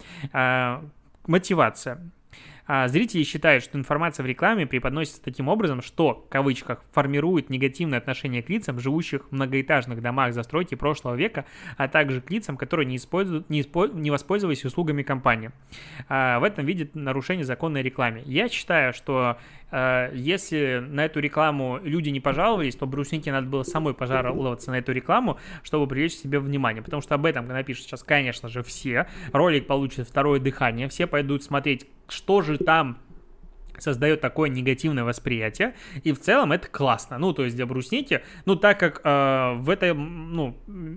Мотивация. 1.26 2.12
А 2.66 2.88
зрители 2.88 3.22
считают, 3.22 3.62
что 3.62 3.78
информация 3.78 4.24
в 4.24 4.26
рекламе 4.26 4.66
преподносится 4.66 5.22
таким 5.22 5.48
образом, 5.48 5.82
что, 5.82 6.24
в 6.26 6.28
кавычках, 6.28 6.84
формирует 6.92 7.48
негативное 7.48 7.98
отношение 7.98 8.42
к 8.42 8.48
лицам, 8.48 8.80
живущих 8.80 9.28
в 9.28 9.32
многоэтажных 9.32 10.02
домах 10.02 10.32
застройки 10.32 10.74
прошлого 10.74 11.14
века, 11.14 11.44
а 11.76 11.88
также 11.88 12.20
к 12.20 12.30
лицам, 12.30 12.56
которые 12.56 12.86
не, 12.86 12.96
используют, 12.96 13.48
не, 13.50 13.60
испо, 13.60 13.86
не 13.86 14.10
воспользовались 14.10 14.64
услугами 14.64 15.02
компании. 15.02 15.52
А, 16.08 16.40
в 16.40 16.44
этом 16.44 16.66
видит 16.66 16.94
нарушение 16.94 17.44
законной 17.44 17.82
рекламе. 17.82 18.22
Я 18.24 18.48
считаю, 18.48 18.92
что 18.92 19.38
а, 19.70 20.10
если 20.12 20.84
на 20.86 21.04
эту 21.04 21.20
рекламу 21.20 21.78
люди 21.82 22.10
не 22.10 22.20
пожаловались, 22.20 22.76
то 22.76 22.86
Бруснике 22.86 23.32
надо 23.32 23.48
было 23.48 23.62
самой 23.62 23.94
пожаловаться 23.94 24.70
на 24.70 24.78
эту 24.78 24.92
рекламу, 24.92 25.38
чтобы 25.62 25.86
привлечь 25.86 26.14
себе 26.14 26.38
внимание, 26.38 26.82
потому 26.82 27.02
что 27.02 27.14
об 27.14 27.26
этом 27.26 27.46
напишут 27.46 27.84
сейчас, 27.84 28.02
конечно 28.02 28.48
же, 28.48 28.62
все. 28.62 29.06
Ролик 29.32 29.66
получит 29.66 30.08
второе 30.08 30.40
дыхание, 30.40 30.88
все 30.88 31.06
пойдут 31.06 31.42
смотреть, 31.42 31.86
что 32.08 32.42
же 32.42 32.58
там 32.58 32.98
создает 33.78 34.20
такое 34.20 34.48
негативное 34.48 35.04
восприятие, 35.04 35.74
и 36.02 36.12
в 36.12 36.20
целом 36.20 36.52
это 36.52 36.68
классно. 36.68 37.18
Ну, 37.18 37.32
то 37.32 37.44
есть 37.44 37.56
для 37.56 37.66
брусники, 37.66 38.22
ну, 38.44 38.56
так 38.56 38.78
как 38.80 39.00
э, 39.04 39.54
в 39.56 39.70
этой, 39.70 39.94
ну, 39.94 40.56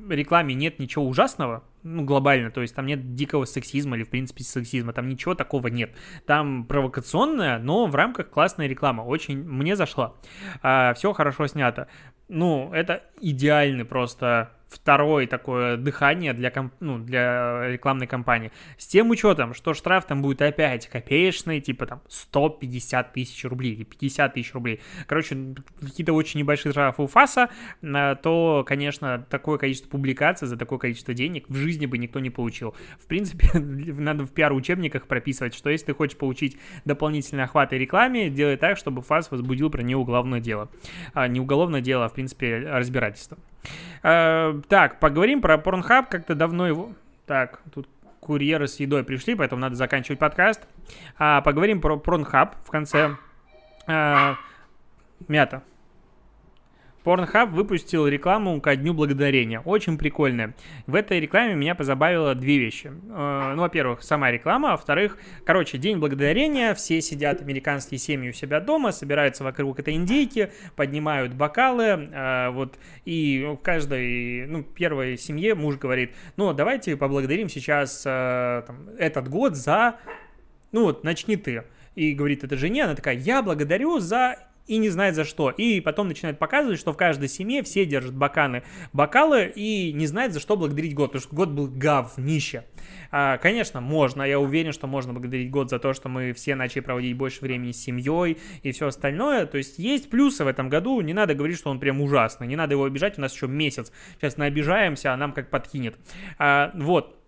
рекламе 0.10 0.56
нет 0.56 0.80
ничего 0.80 1.08
ужасного, 1.08 1.64
ну, 1.84 2.04
глобально, 2.04 2.52
то 2.52 2.62
есть 2.62 2.76
там 2.76 2.86
нет 2.86 3.14
дикого 3.14 3.46
сексизма 3.46 3.96
или, 3.96 4.04
в 4.04 4.10
принципе, 4.10 4.44
сексизма, 4.44 4.94
там 4.94 5.08
ничего 5.08 5.36
такого 5.36 5.68
нет. 5.68 5.92
Там 6.26 6.66
провокационная, 6.66 7.60
но 7.60 7.86
в 7.86 7.96
рамках 7.96 8.30
классная 8.30 8.68
реклама, 8.68 9.02
очень 9.02 9.44
мне 9.44 9.76
зашла. 9.76 10.16
А, 10.62 10.94
все 10.94 11.14
хорошо 11.14 11.48
снято. 11.48 11.88
Ну, 12.28 12.72
это 12.74 13.04
идеальный 13.22 13.86
просто 13.86 14.52
второе 14.70 15.28
такое 15.28 15.78
дыхание 15.78 16.34
для, 16.34 16.52
комп, 16.52 16.74
ну, 16.80 17.00
для 17.00 17.68
рекламной 17.68 18.08
кампании. 18.08 18.52
С 18.78 18.88
тем 18.88 19.10
учетом, 19.10 19.54
что 19.54 19.74
штраф 19.74 20.06
там 20.06 20.22
будет 20.22 20.42
опять 20.42 20.88
копеечный, 20.88 21.60
типа 21.60 21.86
там 21.86 22.02
150 22.08 23.14
тысяч 23.14 23.44
рублей 23.46 23.74
или 23.74 23.84
50 23.84 24.34
тысяч 24.34 24.54
рублей. 24.54 24.80
Короче, 25.08 25.56
какие-то 25.82 26.14
очень 26.14 26.40
небольшие 26.40 26.72
штрафы 26.72 27.02
у 27.02 27.08
ФАСа, 27.08 27.50
э, 27.82 28.16
то, 28.22 28.64
конечно, 28.68 29.26
такое 29.30 29.58
количество 29.58 29.90
публикаций 29.90 30.48
за 30.48 30.56
такое 30.56 30.80
количество 30.80 31.14
денег 31.14 31.46
в 31.50 31.56
жизни 31.56 31.86
бы 31.86 31.98
никто 31.98 32.20
не 32.20 32.30
получил. 32.30 32.76
В 33.00 33.08
принципе, 33.08 33.48
надо 33.60 34.26
в 34.26 34.32
пиар-учебниках 34.32 35.08
прописывать, 35.08 35.56
что 35.56 35.70
если 35.70 35.88
ты 35.88 35.94
хочешь 35.94 36.18
получить 36.18 36.58
дополнительный 36.86 37.44
охват 37.44 37.74
и 37.74 37.78
рекламе, 37.78 38.30
делай 38.30 38.58
так, 38.58 38.78
чтобы 38.78 39.02
ФАС 39.02 39.32
возбудил 39.32 39.70
про 39.70 39.82
нее 39.82 39.98
уголовное 39.98 40.40
дело. 40.40 40.70
А, 41.14 41.28
не 41.28 41.40
уголовное 41.40 41.82
дело, 41.82 42.06
а, 42.06 42.10
в 42.10 42.14
принципе, 42.14 42.60
разбирательство. 42.60 43.38
А, 44.04 44.60
так, 44.68 45.00
поговорим 45.00 45.42
про 45.42 45.58
Pornhub, 45.58 46.08
как-то 46.10 46.36
давно 46.36 46.68
его... 46.68 46.92
Так, 47.26 47.62
тут 47.74 47.88
курьеры 48.20 48.68
с 48.68 48.80
едой 48.80 49.04
пришли, 49.04 49.36
поэтому 49.36 49.62
надо 49.62 49.76
заканчивать 49.76 50.20
подкаст. 50.20 50.68
А, 51.18 51.42
поговорим 51.42 51.82
про 51.82 51.96
Pornhub 51.96 52.54
в 52.64 52.72
конце. 52.72 53.16
А, 53.88 54.36
мята. 55.28 55.64
Pornhub 57.04 57.48
выпустил 57.48 58.08
рекламу 58.08 58.60
ко 58.62 58.76
Дню 58.76 58.94
Благодарения. 58.94 59.62
Очень 59.62 59.98
прикольная. 59.98 60.54
В 60.86 60.96
этой 60.96 61.20
рекламе 61.20 61.56
меня 61.56 61.76
позабавило 61.76 62.36
две 62.36 62.58
вещи. 62.58 62.92
Э, 63.10 63.54
ну, 63.56 63.62
во-первых, 63.62 64.04
сама 64.04 64.32
реклама, 64.32 64.70
а 64.70 64.72
во-вторых, 64.72 65.18
короче, 65.46 65.78
День 65.78 65.98
Благодарения, 65.98 66.74
все 66.74 67.02
сидят, 67.02 67.42
американские 67.42 67.98
семьи 67.98 68.30
у 68.30 68.34
себя 68.34 68.60
дома, 68.60 68.92
собираются 68.92 69.44
вокруг 69.44 69.80
этой 69.80 69.96
индейки, 69.96 70.52
поднимают 70.76 71.34
бокалы, 71.34 71.84
э, 71.86 72.50
вот, 72.50 72.78
и 73.06 73.46
в 73.46 73.58
каждой, 73.58 74.46
ну, 74.48 74.64
первой 74.64 75.18
семье 75.18 75.56
муж 75.56 75.78
говорит, 75.78 76.12
ну, 76.38 76.54
давайте 76.54 76.98
поблагодарим 76.98 77.50
сейчас 77.50 78.04
э, 78.06 78.64
там, 78.68 78.90
этот 78.98 79.30
год 79.30 79.56
за, 79.56 79.96
ну, 80.72 80.84
вот, 80.84 81.04
начни 81.04 81.38
ты. 81.38 81.64
И 81.96 82.14
говорит 82.14 82.44
это 82.44 82.56
жене, 82.56 82.86
она 82.86 82.96
такая, 82.96 83.16
я 83.16 83.42
благодарю 83.42 84.00
за 84.00 84.38
и 84.70 84.78
не 84.78 84.90
знает 84.90 85.16
за 85.16 85.26
что. 85.26 85.50
И 85.50 85.82
потом 85.82 86.08
начинает 86.08 86.38
показывать, 86.38 86.80
что 86.80 86.94
в 86.94 86.98
каждой 86.98 87.28
семье 87.28 87.64
все 87.64 87.86
держат 87.86 88.14
боканы, 88.14 88.64
бокалы 88.94 89.52
и 89.54 89.92
не 89.94 90.06
знает 90.06 90.32
за 90.32 90.40
что 90.40 90.56
благодарить 90.56 90.94
год, 90.94 91.12
потому 91.12 91.24
что 91.24 91.36
год 91.36 91.50
был 91.50 91.68
говнище. 91.68 92.66
А, 93.12 93.38
конечно, 93.40 93.82
можно, 93.82 94.22
я 94.22 94.40
уверен, 94.40 94.72
что 94.72 94.86
можно 94.86 95.12
благодарить 95.12 95.50
год 95.50 95.72
за 95.72 95.80
то, 95.80 95.94
что 95.94 96.08
мы 96.08 96.34
все 96.34 96.54
начали 96.54 96.82
проводить 96.82 97.18
больше 97.18 97.42
времени 97.42 97.72
с 97.72 97.82
семьей 97.82 98.38
и 98.62 98.72
все 98.72 98.88
остальное. 98.88 99.48
То 99.48 99.58
есть 99.58 99.80
есть 99.80 100.12
плюсы 100.12 100.44
в 100.44 100.48
этом 100.48 100.70
году, 100.70 101.02
не 101.02 101.14
надо 101.14 101.34
говорить, 101.34 101.58
что 101.58 101.72
он 101.72 101.80
прям 101.80 102.00
ужасный, 102.00 102.46
не 102.46 102.56
надо 102.56 102.74
его 102.74 102.84
обижать, 102.84 103.18
у 103.18 103.22
нас 103.22 103.34
еще 103.34 103.48
месяц. 103.48 103.92
Сейчас 104.18 104.38
мы 104.38 104.46
обижаемся, 104.46 105.14
а 105.14 105.18
нам 105.18 105.34
как 105.34 105.50
подкинет. 105.50 105.98
А, 106.38 106.72
вот, 106.76 107.20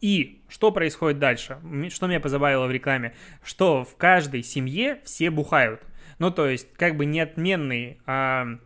и 0.00 0.42
что 0.48 0.70
происходит 0.70 1.18
дальше? 1.18 1.58
Что 1.90 2.06
меня 2.06 2.20
позабавило 2.20 2.66
в 2.66 2.70
рекламе? 2.70 3.14
Что 3.42 3.84
в 3.84 3.96
каждой 3.96 4.42
семье 4.42 5.00
все 5.04 5.28
бухают. 5.30 5.82
Ну, 6.18 6.30
то 6.30 6.48
есть, 6.48 6.72
как 6.74 6.96
бы 6.96 7.06
неотменный 7.06 8.00
а, 8.06 8.58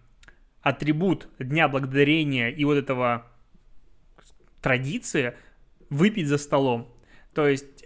атрибут 0.63 1.29
Дня 1.39 1.69
Благодарения 1.69 2.49
и 2.49 2.65
вот 2.65 2.77
этого 2.77 3.27
традиции 4.61 5.35
выпить 5.91 6.29
за 6.29 6.39
столом. 6.39 6.89
То 7.35 7.49
есть, 7.49 7.85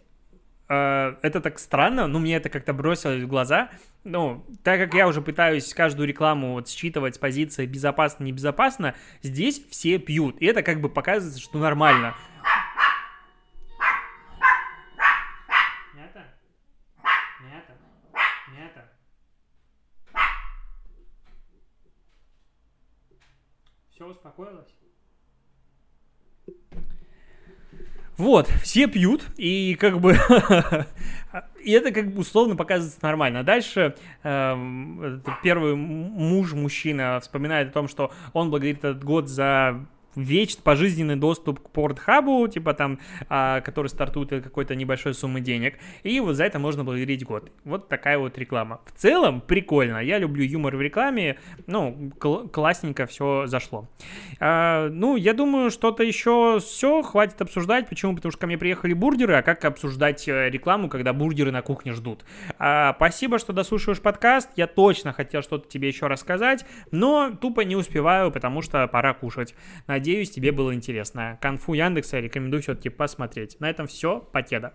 э, 0.68 1.14
это 1.22 1.40
так 1.40 1.59
странно, 1.59 2.07
но 2.07 2.18
мне 2.18 2.37
это 2.37 2.48
как-то 2.48 2.72
бросилось 2.72 3.22
в 3.22 3.26
глаза. 3.26 3.70
Ну, 4.05 4.44
так 4.62 4.79
как 4.79 4.94
я 4.94 5.09
уже 5.09 5.20
пытаюсь 5.22 5.72
каждую 5.74 6.07
рекламу 6.07 6.52
вот 6.52 6.68
считывать 6.68 7.16
с 7.16 7.18
позиции 7.18 7.66
безопасно, 7.66 8.24
небезопасно, 8.24 8.94
здесь 9.22 9.61
все 9.70 9.98
пьют. 9.98 10.37
И 10.40 10.46
это 10.46 10.62
как 10.62 10.81
бы 10.81 10.88
показывает, 10.88 11.38
что 11.38 11.59
нормально. 11.59 12.14
Все 24.07 24.12
успокоилось? 24.12 24.73
Вот, 28.16 28.47
все 28.62 28.87
пьют, 28.87 29.27
и 29.37 29.75
как 29.75 30.01
бы... 30.01 30.12
и 31.61 31.73
это 31.73 31.90
как 31.90 32.12
бы 32.12 32.21
условно 32.21 32.55
показывается 32.55 33.01
нормально. 33.03 33.42
Дальше 33.42 33.97
э, 34.23 35.19
первый 35.42 35.75
муж, 35.75 36.53
мужчина, 36.53 37.19
вспоминает 37.21 37.71
о 37.71 37.73
том, 37.73 37.88
что 37.88 38.12
он 38.33 38.51
благодарит 38.51 38.79
этот 38.79 39.03
год 39.03 39.29
за 39.29 39.85
вечный 40.16 40.62
пожизненный 40.62 41.16
доступ 41.16 41.61
к 41.61 41.70
портхабу, 41.70 42.46
типа 42.48 42.74
там, 42.74 42.98
а, 43.29 43.61
который 43.61 43.88
стартует 43.88 44.33
от 44.33 44.42
какой-то 44.42 44.74
небольшой 44.74 45.14
суммы 45.14 45.40
денег, 45.40 45.79
и 46.02 46.18
вот 46.20 46.35
за 46.35 46.44
это 46.44 46.59
можно 46.59 46.85
благодарить 46.85 47.24
год. 47.24 47.50
Вот 47.64 47.88
такая 47.88 48.18
вот 48.18 48.38
реклама. 48.38 48.81
В 48.87 48.92
целом 48.92 49.40
прикольно, 49.40 49.98
я 49.98 50.18
люблю 50.18 50.44
юмор 50.44 50.76
в 50.76 50.81
рекламе, 50.81 51.38
ну, 51.66 52.11
кл- 52.18 52.48
классненько 52.48 53.07
все 53.07 53.46
зашло. 53.46 53.88
А, 54.40 54.88
ну, 54.88 55.16
я 55.16 55.35
думаю, 55.35 55.70
что-то 55.70 56.02
еще 56.02 56.59
все, 56.61 57.02
хватит 57.02 57.40
обсуждать, 57.40 57.88
почему? 57.88 58.16
Потому 58.16 58.33
что 58.33 58.40
ко 58.40 58.46
мне 58.46 58.59
приехали 58.59 58.92
бургеры, 58.92 59.35
а 59.35 59.42
как 59.42 59.64
обсуждать 59.64 60.26
э, 60.29 60.48
рекламу, 60.50 60.88
когда 60.88 61.12
бургеры 61.12 61.50
на 61.50 61.62
кухне 61.62 61.92
ждут? 61.92 62.24
А, 62.59 62.94
спасибо, 62.96 63.38
что 63.38 63.52
дослушиваешь 63.52 64.00
подкаст, 64.00 64.50
я 64.57 64.66
точно 64.66 65.12
хотел 65.12 65.42
что-то 65.42 65.68
тебе 65.68 65.88
еще 65.88 66.07
рассказать, 66.07 66.64
но 66.90 67.31
тупо 67.31 67.62
не 67.62 67.76
успеваю, 67.76 68.31
потому 68.31 68.62
что 68.62 68.87
пора 68.88 69.14
кушать. 69.14 69.55
Надеюсь, 69.87 70.06
Надеюсь, 70.07 70.31
тебе 70.31 70.53
было 70.53 70.73
интересно. 70.73 71.37
Конфу 71.42 71.75
Яндекса 71.75 72.21
рекомендую 72.21 72.62
все-таки 72.62 72.90
посмотреть. 72.90 73.59
На 73.59 73.69
этом 73.69 73.88
все. 73.88 74.21
Покеда. 74.21 74.75